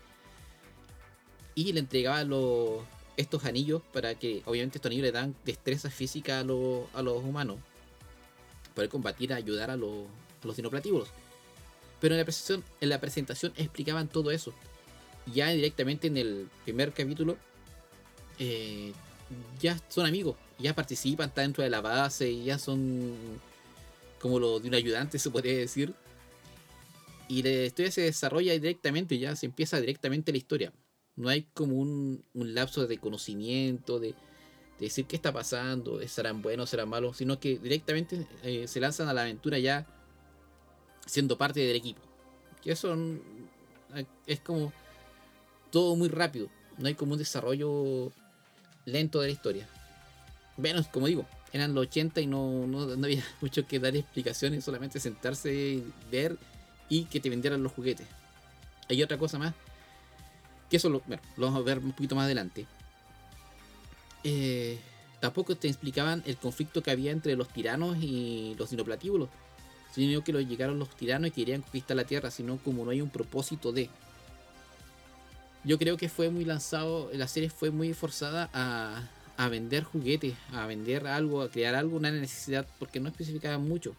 Y 1.53 1.73
le 1.73 1.79
entregaban 1.79 2.29
los, 2.29 2.81
estos 3.17 3.45
anillos 3.45 3.81
para 3.91 4.15
que, 4.15 4.41
obviamente, 4.45 4.77
estos 4.77 4.89
anillos 4.89 5.03
le 5.03 5.11
dan 5.11 5.35
destreza 5.43 5.89
física 5.89 6.39
a, 6.39 6.43
los, 6.43 6.85
a 6.93 7.01
los 7.01 7.23
humanos. 7.23 7.57
Para 8.75 8.87
combatir, 8.87 9.33
ayudar 9.33 9.69
a 9.69 9.75
los, 9.75 10.05
los 10.43 10.55
dinoplatíbulos. 10.55 11.09
Pero 11.99 12.15
en 12.15 12.19
la 12.19 12.25
presentación, 12.25 12.63
en 12.81 12.89
la 12.89 12.99
presentación 12.99 13.53
explicaban 13.55 14.07
todo 14.07 14.31
eso. 14.31 14.53
Ya 15.33 15.49
directamente 15.49 16.07
en 16.07 16.17
el 16.17 16.49
primer 16.63 16.91
capítulo, 16.93 17.37
eh, 18.39 18.91
ya 19.61 19.79
son 19.87 20.07
amigos, 20.07 20.35
ya 20.57 20.73
participan, 20.73 21.29
están 21.29 21.45
dentro 21.45 21.63
de 21.63 21.69
la 21.69 21.81
base, 21.81 22.43
ya 22.43 22.57
son 22.57 23.15
como 24.19 24.39
lo 24.39 24.59
de 24.59 24.67
un 24.67 24.75
ayudante, 24.75 25.19
se 25.19 25.29
podría 25.29 25.57
decir. 25.57 25.93
Y 27.27 27.43
la 27.43 27.65
historia 27.65 27.91
se 27.91 28.01
desarrolla 28.01 28.53
directamente, 28.53 29.17
ya 29.17 29.35
se 29.35 29.45
empieza 29.45 29.79
directamente 29.79 30.31
la 30.31 30.37
historia. 30.39 30.73
No 31.15 31.29
hay 31.29 31.43
como 31.53 31.75
un, 31.75 32.23
lapso 32.33 32.87
de 32.87 32.97
conocimiento, 32.97 33.99
de, 33.99 34.15
decir 34.79 35.05
qué 35.05 35.15
está 35.15 35.31
pasando, 35.31 36.05
serán 36.07 36.41
buenos, 36.41 36.71
serán 36.71 36.89
malos, 36.89 37.17
sino 37.17 37.39
que 37.39 37.59
directamente 37.59 38.27
eh, 38.43 38.67
se 38.67 38.79
lanzan 38.79 39.07
a 39.07 39.13
la 39.13 39.21
aventura 39.21 39.59
ya 39.59 39.85
siendo 41.05 41.37
parte 41.37 41.59
del 41.59 41.75
equipo. 41.75 42.01
Que 42.61 42.71
eso 42.71 42.95
es 44.27 44.39
como 44.39 44.71
todo 45.71 45.95
muy 45.95 46.09
rápido. 46.09 46.49
No 46.77 46.87
hay 46.87 46.95
como 46.95 47.13
un 47.13 47.19
desarrollo 47.19 48.11
lento 48.85 49.19
de 49.19 49.27
la 49.27 49.33
historia. 49.33 49.67
Menos, 50.57 50.87
como 50.87 51.07
digo, 51.07 51.25
eran 51.53 51.73
los 51.73 51.87
80 51.87 52.21
y 52.21 52.27
no, 52.27 52.67
no, 52.67 52.81
había 53.03 53.23
mucho 53.41 53.65
que 53.65 53.79
dar 53.79 53.95
explicaciones, 53.95 54.63
solamente 54.63 54.99
sentarse, 54.99 55.83
ver 56.11 56.37
y 56.89 57.05
que 57.05 57.19
te 57.19 57.29
vendieran 57.29 57.63
los 57.63 57.71
juguetes. 57.71 58.07
Hay 58.89 59.01
otra 59.01 59.17
cosa 59.17 59.39
más, 59.39 59.53
que 60.69 60.77
eso 60.77 60.89
lo, 60.89 61.01
vamos 61.37 61.59
a 61.59 61.63
ver 61.63 61.79
un 61.79 61.93
poquito 61.93 62.15
más 62.15 62.25
adelante. 62.25 62.65
Eh, 64.23 64.79
tampoco 65.19 65.55
te 65.55 65.67
explicaban 65.67 66.21
el 66.25 66.37
conflicto 66.37 66.83
que 66.83 66.91
había 66.91 67.11
entre 67.11 67.35
los 67.35 67.47
tiranos 67.49 67.97
y 68.01 68.55
los 68.57 68.69
dinoplatíbulos 68.69 69.29
sino 69.91 70.23
que 70.23 70.33
lo 70.33 70.41
llegaron 70.41 70.79
los 70.79 70.89
tiranos 70.95 71.29
y 71.29 71.31
querían 71.31 71.61
conquistar 71.61 71.97
la 71.97 72.05
tierra, 72.05 72.31
sino 72.31 72.57
como 72.57 72.85
no 72.85 72.91
hay 72.91 73.01
un 73.01 73.09
propósito 73.09 73.71
de. 73.71 73.89
Yo 75.63 75.77
creo 75.77 75.97
que 75.97 76.09
fue 76.09 76.29
muy 76.29 76.45
lanzado, 76.45 77.11
la 77.13 77.27
serie 77.27 77.49
fue 77.49 77.69
muy 77.69 77.93
forzada 77.93 78.49
a, 78.53 79.07
a 79.37 79.49
vender 79.49 79.83
juguetes, 79.83 80.35
a 80.53 80.65
vender 80.65 81.07
algo, 81.07 81.41
a 81.41 81.49
crear 81.49 81.75
algo, 81.75 81.97
una 81.97 82.11
necesidad, 82.11 82.65
porque 82.79 82.99
no 82.99 83.09
especificaban 83.09 83.67
mucho. 83.67 83.95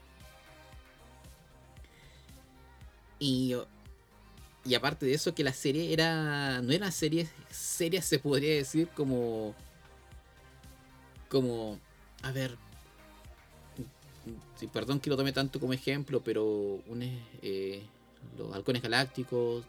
Y, 3.18 3.54
y 4.64 4.75
aparte 4.75 5.06
de 5.06 5.14
eso, 5.14 5.34
que 5.34 5.44
la 5.44 5.52
serie 5.52 5.92
era. 5.92 6.61
No 6.61 6.72
era 6.72 6.90
serie 6.90 7.28
seria, 7.50 8.02
se 8.02 8.18
podría 8.18 8.54
decir, 8.54 8.88
como. 8.88 9.54
Como. 11.28 11.78
A 12.22 12.32
ver, 12.32 12.56
perdón 14.73 15.00
que 15.00 15.11
lo 15.11 15.17
tome 15.17 15.33
tanto 15.33 15.59
como 15.61 15.73
ejemplo, 15.73 16.23
pero 16.23 16.81
eh, 17.43 17.83
los 18.38 18.55
halcones 18.55 18.83
galácticos, 18.83 19.64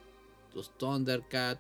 los 0.54 0.78
Thundercat, 0.78 1.60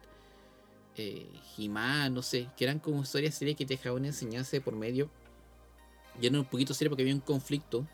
eh, 0.96 1.28
He-Man, 1.58 2.14
no 2.14 2.22
sé, 2.22 2.48
que 2.56 2.66
eran 2.66 2.80
como 2.80 3.02
historias 3.02 3.36
serias 3.36 3.58
que 3.58 3.66
te 3.66 3.76
dejaban 3.76 4.00
una 4.00 4.08
enseñanza 4.10 4.60
por 4.60 4.76
medio. 4.76 5.10
Y 6.22 6.28
eran 6.28 6.40
un 6.40 6.46
poquito 6.46 6.74
serio 6.74 6.92
porque 6.92 7.04
había 7.04 7.16
un 7.16 7.22
conflicto. 7.22 7.88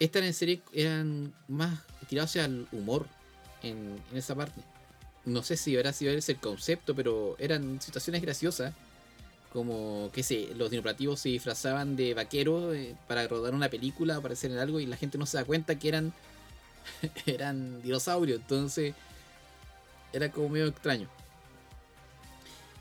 Estas 0.00 0.22
en 0.22 0.34
serie 0.34 0.62
eran 0.72 1.34
más 1.48 1.80
tirados 2.08 2.30
hacia 2.30 2.46
el 2.46 2.66
humor 2.72 3.06
en, 3.62 4.00
esa 4.14 4.34
parte. 4.34 4.62
No 5.24 5.42
sé 5.42 5.56
si 5.56 5.76
ahora 5.76 5.92
sido 5.92 6.12
ese 6.12 6.32
el 6.32 6.38
concepto, 6.38 6.94
pero 6.94 7.36
eran 7.38 7.80
situaciones 7.82 8.22
graciosas 8.22 8.72
como 9.52 10.10
que 10.12 10.22
sé, 10.22 10.50
los 10.56 10.70
dinoplativos 10.70 11.20
se 11.20 11.30
disfrazaban 11.30 11.96
de 11.96 12.14
vaqueros 12.14 12.74
eh, 12.74 12.94
para 13.06 13.26
rodar 13.26 13.54
una 13.54 13.68
película, 13.68 14.16
aparecer 14.16 14.50
en 14.50 14.58
algo 14.58 14.80
y 14.80 14.86
la 14.86 14.96
gente 14.96 15.18
no 15.18 15.26
se 15.26 15.38
da 15.38 15.44
cuenta 15.44 15.78
que 15.78 15.88
eran 15.88 16.12
eran 17.26 17.82
dinosaurios, 17.82 18.40
entonces 18.40 18.94
era 20.12 20.30
como 20.30 20.48
medio 20.50 20.66
extraño. 20.66 21.08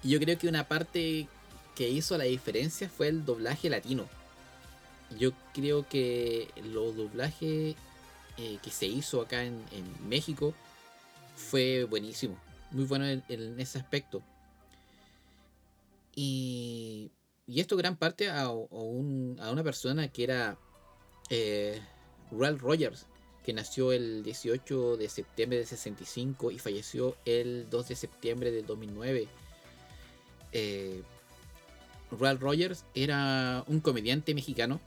Y 0.04 0.10
yo 0.10 0.20
creo 0.20 0.38
que 0.38 0.48
una 0.48 0.68
parte 0.68 1.28
que 1.76 1.90
hizo 1.90 2.18
la 2.18 2.26
diferencia 2.26 2.90
fue 2.90 3.08
el 3.08 3.26
doblaje 3.26 3.70
latino. 3.70 4.08
Yo 5.18 5.32
creo 5.54 5.88
que 5.88 6.50
los 6.64 6.96
doblajes 6.96 7.76
eh, 8.38 8.58
que 8.62 8.70
se 8.70 8.88
hizo 8.88 9.22
acá 9.22 9.44
en, 9.44 9.64
México 10.08 10.54
fue 11.36 11.86
buenísimo, 11.86 12.38
muy 12.72 12.86
bueno 12.86 13.06
en 13.06 13.60
ese 13.60 13.80
aspecto. 13.80 14.22
Y, 16.20 17.12
esto 17.46 17.78
gran 17.78 17.96
parte 17.96 18.28
a, 18.32 18.50
una 18.50 19.64
persona 19.64 20.08
que 20.08 20.24
era 20.24 20.58
eh, 21.30 21.80
Ralph 22.32 22.60
Rogers, 22.60 23.06
que 23.46 23.54
nació 23.54 23.92
el 23.92 24.24
18 24.24 24.98
de 24.98 25.10
septiembre 25.10 25.60
de 25.60 25.66
65 25.68 26.50
y 26.50 26.58
falleció 26.58 27.16
el 27.24 27.70
2 27.70 27.90
de 27.90 27.96
septiembre 27.96 28.52
del 28.52 28.66
2009. 28.66 29.28
Eh, 30.54 31.04
Ralph 32.20 32.42
Rogers 32.42 32.84
era 32.96 33.64
un 33.68 33.80
comediante 33.80 34.34
mexicano 34.34 34.82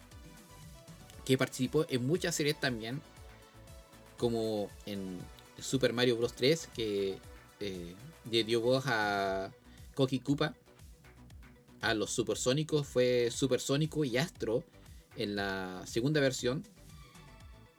que 1.25 1.39
participó 1.39 1.87
en 1.89 2.09
muchas 2.09 2.35
series 2.35 2.59
también, 2.59 3.01
como 4.19 4.69
en 4.85 5.17
Super 5.61 5.93
Mario 5.93 6.17
Bros. 6.17 6.33
3, 6.33 6.71
que 6.75 7.19
eh, 7.61 7.95
le 8.29 8.43
dio 8.43 8.61
voz 8.61 8.85
a 8.89 9.53
Koki 9.95 10.19
Koopa 10.19 10.55
a 11.81 11.95
los 11.95 12.11
supersónicos 12.11 12.87
fue 12.87 13.31
Supersónico 13.31 14.05
y 14.05 14.17
Astro 14.19 14.65
en 15.17 15.37
la 15.37 15.83
segunda 15.87 16.21
versión. 16.21 16.63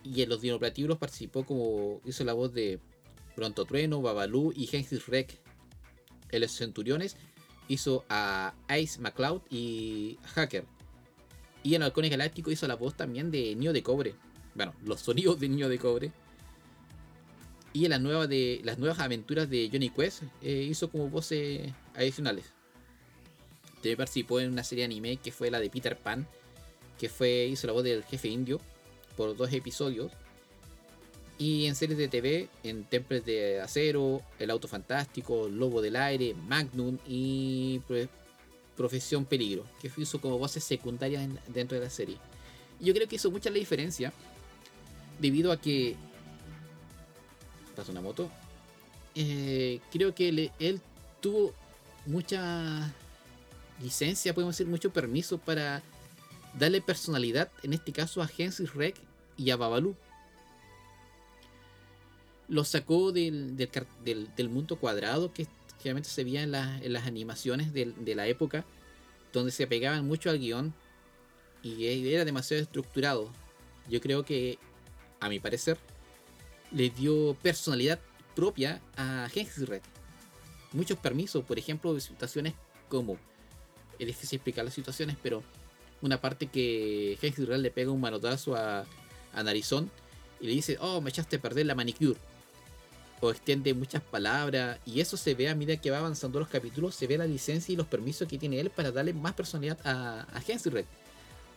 Y 0.04 0.24
en 0.24 0.30
los 0.30 0.42
dinoplatíbulos 0.42 0.98
participó 0.98 1.46
como 1.46 2.02
hizo 2.06 2.24
la 2.24 2.34
voz 2.34 2.54
de 2.54 2.80
Pronto 3.36 3.66
Trueno, 3.66 4.02
Babalú 4.02 4.52
y 4.56 4.68
Genesis 4.68 5.06
Rec. 5.08 5.40
En 6.32 6.42
los 6.42 6.52
Centuriones 6.52 7.18
hizo 7.68 8.06
a 8.10 8.54
Ice 8.80 9.00
McCloud 9.00 9.42
y 9.50 10.18
Hacker. 10.34 10.66
Y 11.64 11.76
en 11.76 11.84
Halcones 11.84 12.10
Galáctico 12.10 12.52
hizo 12.52 12.68
la 12.68 12.76
voz 12.76 12.96
también 12.96 13.30
de 13.30 13.56
Niño 13.56 13.74
de 13.74 13.84
Cobre. 13.84 14.16
Bueno, 14.56 14.74
los 14.84 15.02
sonidos 15.02 15.40
de 15.40 15.50
Niño 15.50 15.70
de 15.70 15.78
Cobre. 15.78 16.12
Y 17.74 17.86
en 17.86 18.04
nuevas, 18.04 18.28
de, 18.28 18.62
las 18.64 18.80
nuevas 18.80 19.00
aventuras 19.00 19.50
de 19.50 19.70
Johnny 19.72 19.90
Quest 19.90 20.24
eh, 20.42 20.68
hizo 20.70 20.90
como 20.90 21.10
voces 21.10 21.72
adicionales. 21.94 22.46
También 23.82 23.98
participó 23.98 24.40
en 24.40 24.52
una 24.52 24.64
serie 24.64 24.86
anime 24.86 25.18
que 25.18 25.32
fue 25.32 25.50
la 25.50 25.60
de 25.60 25.70
Peter 25.70 25.98
Pan, 25.98 26.28
que 27.00 27.10
fue 27.10 27.48
hizo 27.48 27.66
la 27.66 27.74
voz 27.74 27.84
del 27.84 28.04
jefe 28.04 28.28
indio 28.28 28.62
por 29.18 29.36
dos 29.36 29.52
episodios. 29.52 30.12
Y 31.40 31.66
en 31.66 31.74
series 31.74 31.98
de 31.98 32.08
TV, 32.08 32.48
en 32.64 32.84
Temples 32.84 33.26
de 33.26 33.60
Acero, 33.60 34.22
El 34.38 34.52
Auto 34.52 34.68
Fantástico, 34.68 35.50
Lobo 35.50 35.82
del 35.82 35.96
Aire, 35.96 36.36
Magnum 36.48 37.00
y 37.08 37.82
Profesión 38.78 39.26
Peligro, 39.26 39.66
que 39.82 39.92
hizo 39.98 40.22
como 40.22 40.38
voces 40.38 40.64
secundarias 40.64 41.28
dentro 41.48 41.80
de 41.80 41.84
la 41.84 41.90
serie. 41.90 42.18
Yo 42.80 42.94
creo 42.94 43.08
que 43.08 43.16
hizo 43.16 43.32
mucha 43.32 43.50
la 43.50 43.58
diferencia, 43.58 44.14
debido 45.20 45.52
a 45.52 45.60
que. 45.60 45.96
Pasa 47.76 47.92
una 47.92 48.02
moto. 48.02 48.30
Eh, 49.16 49.80
creo 49.92 50.14
que 50.14 50.52
él 50.60 50.82
tuvo 51.20 51.56
mucha 52.06 52.94
licencia, 53.82 54.34
podemos 54.34 54.56
decir, 54.56 54.68
mucho 54.68 54.92
permiso 54.92 55.38
para 55.38 55.82
darle 56.58 56.82
personalidad, 56.82 57.50
en 57.64 57.74
este 57.74 57.92
caso 57.92 58.22
a 58.22 58.28
Genesis 58.28 58.74
Rec 58.74 58.96
y 59.38 59.52
a 59.52 59.56
Babalu 59.56 59.96
lo 62.52 62.66
sacó 62.66 63.14
del, 63.14 63.56
mundo 64.50 64.76
cuadrado 64.76 65.32
que 65.34 65.48
generalmente 65.78 66.10
se 66.10 66.26
veía 66.26 66.44
en, 66.44 66.52
las 66.52 67.08
animaciones 67.08 67.72
de, 67.74 68.14
la 68.14 68.28
época, 68.28 68.66
donde 69.32 69.54
se 69.54 69.64
apegaban 69.64 70.06
mucho 70.06 70.30
al 70.30 70.38
guion 70.38 70.74
y 71.64 72.14
era 72.14 72.26
demasiado 72.26 72.62
estructurado. 72.62 73.32
Yo 73.90 74.02
creo 74.02 74.26
que, 74.26 74.60
a 75.22 75.30
mi 75.30 75.40
parecer, 75.40 75.78
le 76.72 76.90
dio 76.90 77.38
personalidad 77.42 78.02
propia 78.36 78.82
a 78.98 79.30
Genesis 79.32 79.70
Red. 79.70 79.82
Muchos 80.74 80.98
permisos, 80.98 81.46
por 81.46 81.58
ejemplo, 81.58 81.98
situaciones 82.02 82.54
como. 82.90 83.18
Es 84.02 84.08
difícil 84.08 84.38
explicar 84.38 84.66
las 84.66 84.74
situaciones, 84.74 85.16
pero 85.22 85.44
una 86.02 86.20
parte 86.20 86.48
que 86.48 87.18
Genesis 87.22 87.48
Red 87.48 87.60
le 87.60 87.70
pega 87.70 87.92
un 87.92 88.02
manotazo 88.02 88.56
a, 88.56 88.86
a 89.34 89.44
Narizón 89.44 89.92
y 90.40 90.48
le 90.48 90.54
dice: 90.54 90.78
Oh, 90.82 91.02
me 91.02 91.12
echaste 91.12 91.36
a 91.36 91.42
perder 91.42 91.68
la 91.68 91.76
manicure 91.76 92.20
o 93.22 93.30
extiende 93.30 93.74
muchas 93.76 94.02
palabras 94.02 94.80
y 94.86 95.00
eso 95.00 95.16
se 95.16 95.36
ve 95.36 95.48
a 95.48 95.56
medida 95.56 95.78
que 95.78 95.92
va 95.92 96.00
avanzando 96.00 96.40
los 96.40 96.50
capítulos, 96.50 96.96
se 96.96 97.06
ve 97.06 97.20
la 97.20 97.28
licencia 97.28 97.72
y 97.72 97.76
los 97.76 97.86
permisos 97.86 98.28
que 98.28 98.40
tiene 98.40 98.60
él 98.60 98.72
para 98.72 98.92
darle 98.92 99.14
más 99.14 99.34
personalidad 99.34 99.78
a, 99.86 100.22
a 100.22 100.70
Red, 100.70 100.86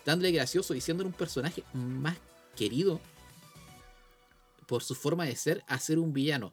dándole 0.04 0.30
gracioso 0.30 0.74
y 0.74 0.82
siendo 0.82 1.04
un 1.04 1.12
personaje 1.12 1.64
más 1.72 2.18
querido 2.54 3.00
por 4.66 4.82
su 4.82 4.94
forma 4.94 5.24
de 5.24 5.36
ser 5.36 5.64
a 5.66 5.78
ser 5.78 5.98
un 5.98 6.12
villano. 6.12 6.52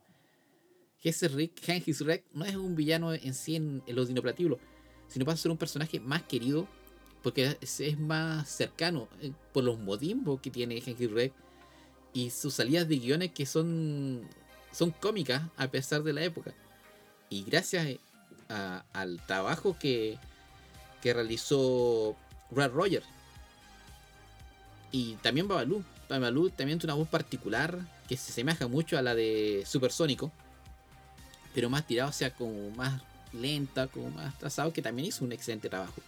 Red, 1.04 1.50
Red 2.06 2.22
no 2.34 2.46
es 2.46 2.56
un 2.56 2.76
villano 2.76 3.14
en 3.14 3.34
sí 3.34 3.56
en, 3.56 3.84
los 3.88 4.08
dinoplatíbulos, 4.08 4.60
sino 5.12 5.26
pasa 5.26 5.36
a 5.36 5.42
ser 5.44 5.52
un 5.52 5.58
personaje 5.58 6.00
más 6.00 6.24
querido 6.24 6.68
porque 7.22 7.58
es, 7.62 8.00
más 8.00 8.50
cercano 8.50 9.08
eh, 9.22 9.32
por 9.54 9.64
los 9.64 9.78
modimbos 9.78 10.42
que 10.42 10.50
tiene 10.50 10.82
Red 10.82 11.32
y 12.14 12.30
sus 12.30 12.56
salidas 12.56 12.88
de 12.88 12.98
guiones 12.98 13.32
que 13.32 13.46
son 13.46 14.28
son 14.72 14.92
cómicas 14.92 15.44
a 15.58 15.68
pesar 15.68 16.04
de 16.04 16.14
la 16.14 16.24
época. 16.24 16.54
Y 17.30 17.44
gracias 17.44 17.86
eh, 17.86 18.00
al 18.48 19.22
trabajo 19.26 19.78
que, 19.78 20.18
que 21.02 21.14
realizó 21.14 22.16
Brad 22.50 22.72
Rogers. 22.72 23.06
Y 24.92 25.16
también 25.16 25.48
Babalu. 25.48 25.84
Babalu 26.10 26.50
también 26.50 26.80
tiene 26.80 26.94
una 26.94 27.00
voz 27.00 27.10
particular 27.10 27.80
que 28.08 28.18
se 28.18 28.32
asemeja 28.32 28.68
mucho 28.68 28.98
a 28.98 29.02
la 29.02 29.16
de 29.16 29.64
Supersónico. 29.66 30.32
Pero 31.54 31.70
más 31.70 31.86
tirado, 31.86 32.12
sea, 32.12 32.34
como 32.34 32.72
más 32.72 33.02
lenta, 33.34 33.88
como 33.88 34.10
más 34.12 34.38
trazado, 34.38 34.74
que 34.74 34.82
también 34.82 35.08
hizo 35.08 35.26
un 35.26 35.32
excelente 35.32 35.70
trabajo. 35.70 36.02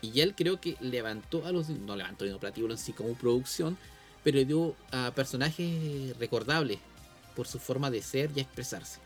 Y 0.00 0.20
él 0.20 0.34
creo 0.34 0.60
que 0.60 0.76
levantó 0.80 1.44
a 1.46 1.52
los. 1.52 1.68
No 1.68 1.96
levantó 1.96 2.24
el 2.24 2.34
operativo 2.34 2.70
en 2.70 2.78
sí 2.78 2.92
como 2.92 3.14
producción, 3.14 3.76
pero 4.22 4.44
dio 4.44 4.76
a 4.92 5.10
personajes 5.12 6.16
recordables 6.18 6.78
por 7.34 7.46
su 7.46 7.58
forma 7.58 7.90
de 7.90 8.02
ser 8.02 8.30
y 8.34 8.40
expresarse. 8.40 9.00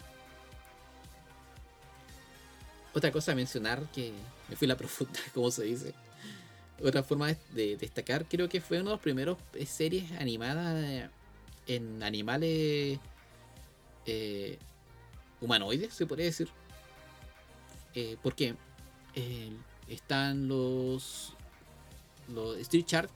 Otra 2.94 3.11
cosa 3.11 3.33
a 3.33 3.35
mencionar 3.35 3.83
que 3.92 4.12
me 4.48 4.57
fui 4.57 4.68
la 4.68 4.77
profunda, 4.77 5.18
como 5.35 5.50
se 5.50 5.64
dice. 5.64 5.94
Otra 6.83 7.03
forma 7.03 7.29
de 7.53 7.77
destacar, 7.77 8.27
creo 8.27 8.48
que 8.48 8.61
fue 8.61 8.81
uno 8.81 8.90
de 8.90 8.96
los 8.96 9.00
primeros 9.00 9.38
eh, 9.55 9.66
series 9.66 10.11
animadas 10.12 10.83
eh, 10.83 11.09
en 11.68 12.03
animales 12.03 12.98
eh, 14.05 14.59
humanoides, 15.40 15.94
se 15.94 16.07
podría 16.07 16.27
decir. 16.27 16.48
Porque 18.22 18.55
están 19.88 20.48
los, 20.48 21.35
Street 22.61 22.87
Shark, 22.87 23.11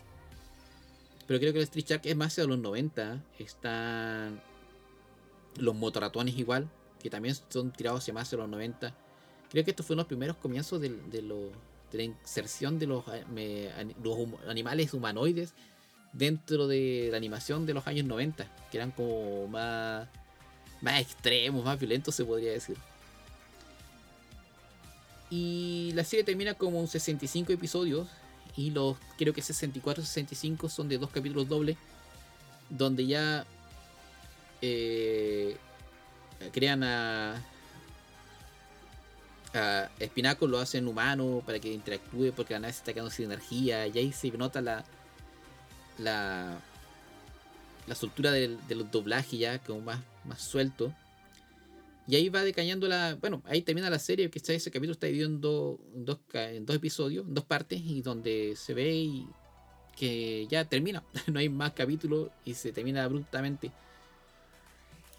pero 1.26 1.40
creo 1.40 1.52
que 1.52 1.58
el 1.58 1.64
Street 1.64 1.86
Shark 1.86 2.06
es 2.06 2.16
más 2.16 2.36
de 2.36 2.46
los 2.46 2.58
90. 2.58 3.22
Están 3.38 4.40
los 5.58 5.74
motoratones 5.74 6.36
igual, 6.38 6.68
que 7.02 7.10
también 7.10 7.34
son 7.48 7.72
tirados 7.72 8.00
hacia 8.00 8.14
más 8.14 8.30
de 8.30 8.36
los 8.36 8.48
90. 8.48 8.94
Creo 9.50 9.64
que 9.64 9.70
estos 9.70 9.86
fueron 9.86 9.98
los 9.98 10.06
primeros 10.06 10.36
comienzos 10.36 10.80
de, 10.80 10.90
la 11.92 12.02
inserción 12.02 12.78
de 12.78 12.86
los, 12.86 13.04
animales 14.48 14.92
humanoides 14.94 15.54
dentro 16.12 16.66
de 16.66 17.08
la 17.10 17.16
animación 17.16 17.66
de 17.66 17.74
los 17.74 17.86
años 17.86 18.06
90, 18.06 18.68
que 18.70 18.76
eran 18.76 18.90
como 18.90 19.48
más, 19.48 20.08
más 20.80 21.00
extremos, 21.00 21.64
más 21.64 21.78
violentos 21.78 22.14
se 22.14 22.24
podría 22.24 22.52
decir. 22.52 22.76
Y 25.30 25.92
la 25.94 26.04
serie 26.04 26.24
termina 26.24 26.54
como 26.54 26.80
un 26.80 26.88
65 26.88 27.52
episodios 27.52 28.08
y 28.56 28.70
los 28.70 28.96
creo 29.18 29.34
que 29.34 29.42
64 29.42 30.04
65 30.04 30.68
son 30.68 30.88
de 30.88 30.98
dos 30.98 31.10
capítulos 31.10 31.48
dobles 31.48 31.76
donde 32.70 33.06
ya 33.06 33.44
eh, 34.62 35.56
crean 36.52 36.82
a, 36.82 37.42
a 39.52 39.90
Espinaco, 39.98 40.46
lo 40.46 40.58
hacen 40.58 40.88
humano 40.88 41.42
para 41.44 41.58
que 41.58 41.72
interactúe 41.72 42.32
porque 42.34 42.54
la 42.54 42.60
nave 42.60 42.72
se 42.72 42.78
está 42.78 42.92
quedando 42.92 43.10
sin 43.10 43.26
energía 43.26 43.86
y 43.86 43.98
ahí 43.98 44.12
se 44.12 44.30
nota 44.30 44.60
la 44.60 44.84
la, 45.98 46.58
la 47.86 47.94
soltura 47.94 48.30
del, 48.32 48.58
del 48.68 48.90
doblaje 48.90 49.38
ya 49.38 49.58
como 49.58 49.80
más, 49.80 50.00
más 50.24 50.40
suelto 50.40 50.92
y 52.08 52.16
ahí 52.16 52.28
va 52.28 52.42
decañando 52.42 52.86
la. 52.88 53.16
Bueno, 53.16 53.42
ahí 53.46 53.62
termina 53.62 53.90
la 53.90 53.98
serie, 53.98 54.30
que 54.30 54.38
ese 54.38 54.70
capítulo 54.70 54.92
está 54.92 55.06
dividido 55.06 55.28
en, 55.28 55.40
dos, 55.40 55.78
en 56.34 56.64
dos 56.64 56.76
episodios, 56.76 57.26
en 57.26 57.34
dos 57.34 57.44
partes, 57.44 57.80
y 57.80 58.02
donde 58.02 58.54
se 58.56 58.74
ve 58.74 59.24
que 59.96 60.46
ya 60.48 60.64
termina. 60.64 61.02
no 61.26 61.38
hay 61.38 61.48
más 61.48 61.72
capítulos 61.72 62.30
y 62.44 62.54
se 62.54 62.72
termina 62.72 63.04
abruptamente 63.04 63.72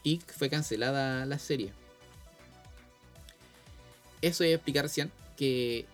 y 0.08 0.22
fue 0.26 0.50
cancelada 0.50 1.26
la 1.26 1.38
serie. 1.38 1.74
Eso 4.22 4.44
es 4.46 4.54
explicar 4.54 4.84
recién 4.84 5.12
que 5.36 5.86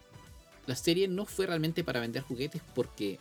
la 0.67 0.75
serie 0.75 1.07
no 1.07 1.25
fue 1.25 1.47
realmente 1.47 1.83
para 1.83 1.99
vender 1.99 2.21
juguetes 2.21 2.61
porque 2.75 3.19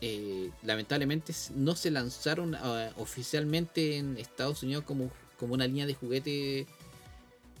eh, 0.00 0.50
lamentablemente 0.62 1.34
no 1.54 1.76
se 1.76 1.90
lanzaron 1.90 2.54
ah, 2.54 2.90
oficialmente 2.96 3.98
en 3.98 4.16
Estados 4.16 4.62
Unidos 4.62 4.84
como, 4.84 5.10
como 5.38 5.54
una 5.54 5.66
línea 5.66 5.86
de 5.86 5.94
juguetes 5.94 6.66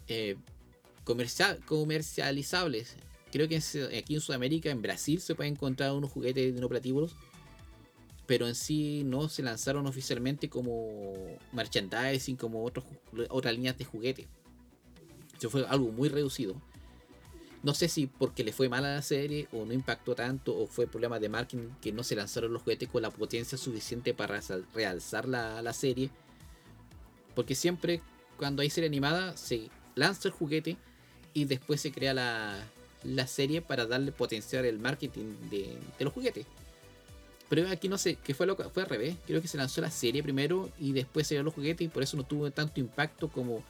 eh, 0.08 0.36
comercializables. 1.04 2.96
Creo 3.30 3.48
que 3.48 3.56
aquí 3.98 4.14
en 4.14 4.20
Sudamérica, 4.20 4.70
en 4.70 4.80
Brasil, 4.80 5.20
se 5.20 5.34
pueden 5.34 5.54
encontrar 5.54 5.92
unos 5.92 6.10
juguetes 6.10 6.54
de 6.54 6.64
operativos 6.64 7.16
pero 8.26 8.48
en 8.48 8.54
sí 8.54 9.02
no 9.04 9.28
se 9.28 9.42
lanzaron 9.42 9.86
oficialmente 9.86 10.48
como 10.48 11.12
merchandising, 11.52 12.36
como 12.36 12.64
otros, 12.64 12.84
otras 13.28 13.54
líneas 13.54 13.76
de 13.76 13.84
juguete. 13.84 14.26
Eso 15.36 15.50
fue 15.50 15.66
algo 15.66 15.90
muy 15.90 16.08
reducido. 16.08 16.60
No 17.62 17.74
sé 17.74 17.88
si 17.88 18.06
porque 18.06 18.44
le 18.44 18.52
fue 18.52 18.68
mal 18.68 18.84
a 18.84 18.94
la 18.94 19.02
serie 19.02 19.48
o 19.52 19.64
no 19.64 19.72
impactó 19.72 20.14
tanto 20.14 20.56
o 20.56 20.66
fue 20.66 20.86
problema 20.86 21.18
de 21.18 21.28
marketing 21.28 21.70
que 21.80 21.92
no 21.92 22.02
se 22.02 22.14
lanzaron 22.14 22.52
los 22.52 22.62
juguetes 22.62 22.88
con 22.88 23.02
la 23.02 23.10
potencia 23.10 23.56
suficiente 23.56 24.12
para 24.14 24.40
realzar 24.74 25.26
la, 25.26 25.62
la 25.62 25.72
serie. 25.72 26.10
Porque 27.34 27.54
siempre 27.54 28.02
cuando 28.36 28.62
hay 28.62 28.70
serie 28.70 28.88
animada 28.88 29.36
se 29.36 29.70
lanza 29.94 30.28
el 30.28 30.34
juguete 30.34 30.76
y 31.32 31.44
después 31.44 31.80
se 31.80 31.92
crea 31.92 32.14
la, 32.14 32.56
la 33.04 33.26
serie 33.26 33.60
para 33.62 33.86
darle 33.86 34.12
potenciar 34.12 34.64
el 34.64 34.78
marketing 34.78 35.34
de, 35.50 35.76
los 36.00 36.12
juguetes. 36.12 36.46
Pero 37.48 37.68
aquí 37.68 37.88
no 37.88 37.98
sé, 37.98 38.16
que 38.16 38.34
fue 38.34 38.46
lo 38.46 38.56
fue 38.56 38.82
al 38.82 38.88
revés. 38.88 39.16
Creo 39.26 39.42
que 39.42 39.48
se 39.48 39.58
lanzó 39.58 39.80
la 39.80 39.90
serie 39.90 40.22
primero 40.22 40.70
y 40.78 40.92
después 40.92 41.26
se 41.26 41.40
los 41.42 41.54
juguetes 41.54 41.84
y 41.84 41.88
por 41.88 42.02
eso 42.02 42.16
no 42.16 42.24
tuvo 42.24 42.50
tanto 42.50 42.80
impacto 42.80 43.28
como 43.28 43.62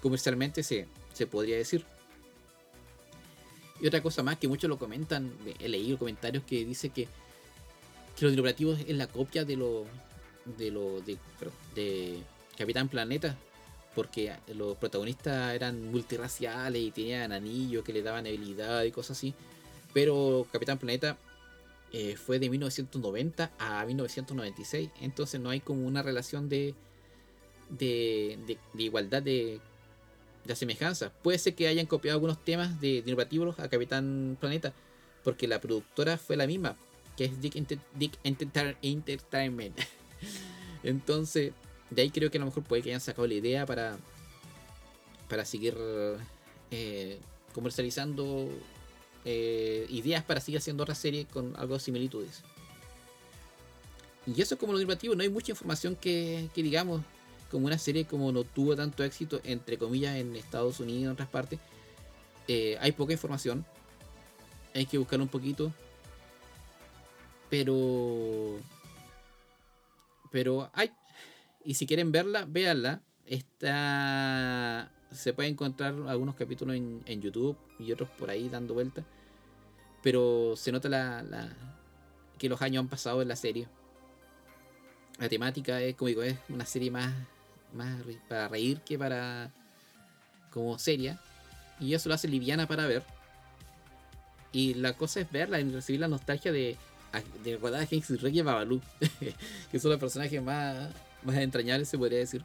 comercialmente 0.00 0.62
se, 0.62 0.86
se 1.12 1.26
podría 1.26 1.56
decir. 1.56 1.84
Y 3.80 3.86
otra 3.86 4.02
cosa 4.02 4.22
más 4.22 4.38
que 4.38 4.48
muchos 4.48 4.68
lo 4.68 4.78
comentan, 4.78 5.32
he 5.60 5.68
leído 5.68 5.98
comentarios 5.98 6.44
que 6.44 6.64
dice 6.64 6.90
que, 6.90 7.08
que 8.16 8.24
los 8.24 8.36
operativos 8.36 8.78
es 8.86 8.96
la 8.96 9.06
copia 9.06 9.44
de 9.44 9.56
lo 9.56 9.84
de 10.56 10.70
lo 10.70 11.00
de, 11.02 11.18
de 11.74 12.22
Capitán 12.56 12.88
Planeta, 12.88 13.36
porque 13.98 14.32
los 14.54 14.76
protagonistas 14.76 15.56
eran 15.56 15.90
multiraciales 15.90 16.80
y 16.80 16.92
tenían 16.92 17.32
anillos 17.32 17.82
que 17.82 17.92
le 17.92 18.00
daban 18.00 18.28
habilidad 18.28 18.84
y 18.84 18.92
cosas 18.92 19.18
así. 19.18 19.34
Pero 19.92 20.46
Capitán 20.52 20.78
Planeta 20.78 21.18
eh, 21.92 22.14
fue 22.14 22.38
de 22.38 22.48
1990 22.48 23.50
a 23.58 23.84
1996. 23.84 24.90
Entonces 25.00 25.40
no 25.40 25.50
hay 25.50 25.58
como 25.58 25.84
una 25.84 26.04
relación 26.04 26.48
de, 26.48 26.76
de, 27.70 28.38
de, 28.46 28.82
igualdad 28.84 29.20
de, 29.20 29.58
de 30.44 30.54
semejanza. 30.54 31.12
Puede 31.24 31.38
ser 31.38 31.56
que 31.56 31.66
hayan 31.66 31.86
copiado 31.86 32.18
algunos 32.18 32.44
temas 32.44 32.80
de 32.80 33.02
Dinoplatíbulos 33.02 33.58
a 33.58 33.68
Capitán 33.68 34.36
Planeta, 34.38 34.72
porque 35.24 35.48
la 35.48 35.60
productora 35.60 36.18
fue 36.18 36.36
la 36.36 36.46
misma, 36.46 36.76
que 37.16 37.24
es 37.24 37.40
Dick, 37.40 37.56
Entertainment. 38.22 39.76
Entonces, 40.84 41.52
de 41.90 42.02
ahí 42.02 42.10
creo 42.10 42.30
que 42.30 42.38
a 42.38 42.40
lo 42.40 42.46
mejor 42.46 42.64
puede 42.64 42.82
que 42.82 42.90
hayan 42.90 43.00
sacado 43.00 43.26
la 43.26 43.34
idea 43.34 43.66
para, 43.66 43.98
para 45.28 45.44
seguir 45.44 45.76
eh, 46.70 47.18
comercializando 47.54 48.48
eh, 49.24 49.86
ideas 49.90 50.22
para 50.24 50.40
seguir 50.40 50.58
haciendo 50.58 50.82
otra 50.82 50.94
serie 50.94 51.26
con 51.26 51.54
algo 51.56 51.74
de 51.74 51.80
similitudes. 51.80 52.42
Y 54.26 54.40
eso 54.40 54.58
como 54.58 54.72
lo 54.72 54.78
derivativo, 54.78 55.14
no 55.14 55.22
hay 55.22 55.28
mucha 55.28 55.52
información 55.52 55.96
que, 55.96 56.48
digamos, 56.54 57.02
como 57.50 57.66
una 57.66 57.78
serie 57.78 58.04
como 58.04 58.30
no 58.30 58.44
tuvo 58.44 58.76
tanto 58.76 59.02
éxito, 59.04 59.40
entre 59.44 59.78
comillas, 59.78 60.16
en 60.16 60.36
Estados 60.36 60.80
Unidos 60.80 61.02
en 61.04 61.08
otras 61.10 61.28
partes, 61.28 61.58
eh, 62.46 62.76
hay 62.80 62.92
poca 62.92 63.12
información. 63.12 63.64
Hay 64.74 64.86
que 64.86 64.98
buscar 64.98 65.20
un 65.20 65.28
poquito. 65.28 65.72
Pero. 67.50 68.58
Pero 70.30 70.70
hay. 70.74 70.90
Y 71.68 71.74
si 71.74 71.86
quieren 71.86 72.12
verla, 72.12 72.46
véanla. 72.48 73.02
Está. 73.26 74.90
Se 75.12 75.34
puede 75.34 75.50
encontrar 75.50 75.94
algunos 76.08 76.34
capítulos 76.34 76.74
en, 76.76 77.02
en 77.04 77.20
YouTube 77.20 77.58
y 77.78 77.92
otros 77.92 78.08
por 78.18 78.30
ahí 78.30 78.48
dando 78.48 78.72
vueltas. 78.72 79.04
Pero 80.02 80.54
se 80.56 80.72
nota 80.72 80.88
la, 80.88 81.22
la, 81.22 81.52
que 82.38 82.48
los 82.48 82.62
años 82.62 82.80
han 82.80 82.88
pasado 82.88 83.20
en 83.20 83.28
la 83.28 83.36
serie 83.36 83.68
la 85.18 85.28
temática 85.28 85.80
es, 85.80 85.96
como 85.96 86.08
digo, 86.08 86.22
es 86.22 86.38
una 86.48 86.64
serie 86.64 86.90
más, 86.90 87.12
más 87.74 88.00
para 88.28 88.48
reír 88.48 88.80
que 88.80 88.98
para 88.98 89.50
como 90.50 90.78
seria. 90.78 91.20
Y 91.80 91.94
eso 91.94 92.08
lo 92.08 92.14
hace 92.14 92.28
liviana 92.28 92.66
para 92.66 92.86
ver. 92.86 93.02
Y 94.52 94.74
la 94.74 94.94
cosa 94.94 95.20
es 95.20 95.30
verla, 95.30 95.60
y 95.60 95.70
recibir 95.70 96.00
la 96.00 96.08
nostalgia 96.08 96.52
de, 96.52 96.76
de 97.44 97.52
recordar 97.52 97.82
a 97.82 98.42
Babalu, 98.44 98.80
que 99.70 99.78
son 99.78 99.90
los 99.90 100.00
personajes 100.00 100.42
más, 100.42 100.88
más 101.22 101.36
entrañables, 101.36 101.88
se 101.88 101.98
podría 101.98 102.18
decir. 102.18 102.44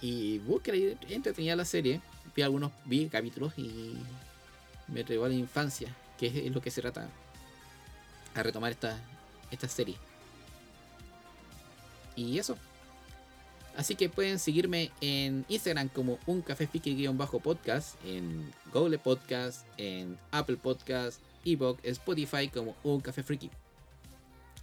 Y 0.00 0.38
busqué 0.40 0.96
entretenida 1.08 1.56
la 1.56 1.64
serie. 1.64 2.00
Vi 2.34 2.42
algunos 2.42 2.72
vi 2.84 3.08
capítulos 3.08 3.52
y 3.56 3.96
me 4.86 5.02
llevó 5.04 5.24
a 5.24 5.28
la 5.28 5.34
infancia, 5.34 5.94
que 6.18 6.26
es, 6.26 6.52
lo 6.52 6.60
que 6.60 6.70
se 6.70 6.80
trata 6.80 7.08
a 8.34 8.42
retomar 8.42 8.72
esta, 8.72 8.98
esta 9.50 9.68
serie. 9.68 9.96
Y 12.14 12.38
eso. 12.38 12.56
Así 13.76 13.94
que 13.94 14.08
pueden 14.08 14.40
seguirme 14.40 14.90
en 15.00 15.44
Instagram 15.48 15.88
como 15.88 16.18
un 16.26 16.42
café 16.42 16.68
podcast 17.40 18.04
en 18.04 18.52
Google 18.72 18.98
Podcast, 18.98 19.64
en 19.76 20.18
Apple 20.32 20.56
Podcast, 20.56 21.20
Ebook, 21.44 21.78
Spotify 21.84 22.48
como 22.48 22.74
un 22.82 23.00
café 23.00 23.22
friki. 23.22 23.50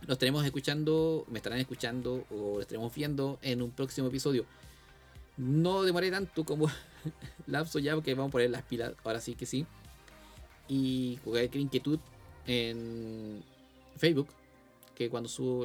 Nos 0.08 0.18
estaremos 0.18 0.46
escuchando, 0.46 1.26
me 1.30 1.40
estarán 1.40 1.58
escuchando 1.58 2.26
o 2.30 2.62
estaremos 2.62 2.94
viendo 2.94 3.40
en 3.42 3.64
un 3.64 3.72
próximo 3.72 4.08
episodio. 4.08 4.46
No 5.36 5.82
demoré 5.82 6.12
tanto 6.12 6.46
como 6.46 6.68
lapso 7.48 7.80
ya 7.80 7.96
porque 7.96 8.14
vamos 8.14 8.30
a 8.30 8.34
poner 8.34 8.52
las 8.52 8.62
pilas, 8.62 8.94
ahora 9.04 9.20
sí 9.20 9.34
que 9.34 9.48
sí. 9.48 9.66
Y 10.68 11.18
cualquier 11.18 11.60
inquietud 11.60 12.00
en 12.46 13.44
Facebook, 13.98 14.28
que 14.94 15.10
cuando 15.10 15.28
subo 15.28 15.64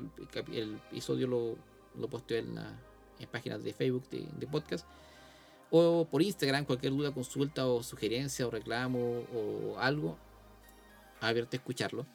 el 0.53 0.81
episodio 0.91 1.27
lo, 1.27 1.57
lo 1.99 2.09
posteo 2.09 2.39
en, 2.39 2.55
las 2.55 3.29
páginas 3.31 3.63
de 3.63 3.75
Facebook 3.75 4.09
de, 4.09 4.47
podcast. 4.47 4.87
O 5.71 6.07
por 6.11 6.23
Instagram, 6.23 6.65
cualquier 6.65 6.95
duda, 6.95 7.13
consulta 7.13 7.67
o 7.67 7.83
sugerencia 7.83 8.47
o 8.47 8.51
reclamo 8.51 9.27
o 9.35 9.79
algo, 9.79 10.17
abierto 11.21 11.57
a 11.57 11.59
escucharlo. 11.59 12.07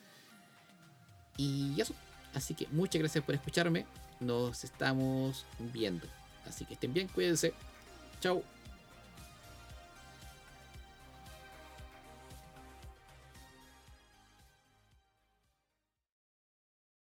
Y 1.38 1.80
eso. 1.80 1.94
Así 2.36 2.54
que 2.54 2.68
muchas 2.72 3.00
gracias 3.00 3.24
por 3.24 3.34
escucharme. 3.34 3.86
Nos 4.20 4.64
estamos 4.64 5.46
viendo. 5.74 6.06
Así 6.46 6.66
que 6.66 6.74
estén 6.74 6.94
bien, 6.94 7.08
cuídense. 7.08 7.54
Chao. 8.22 8.44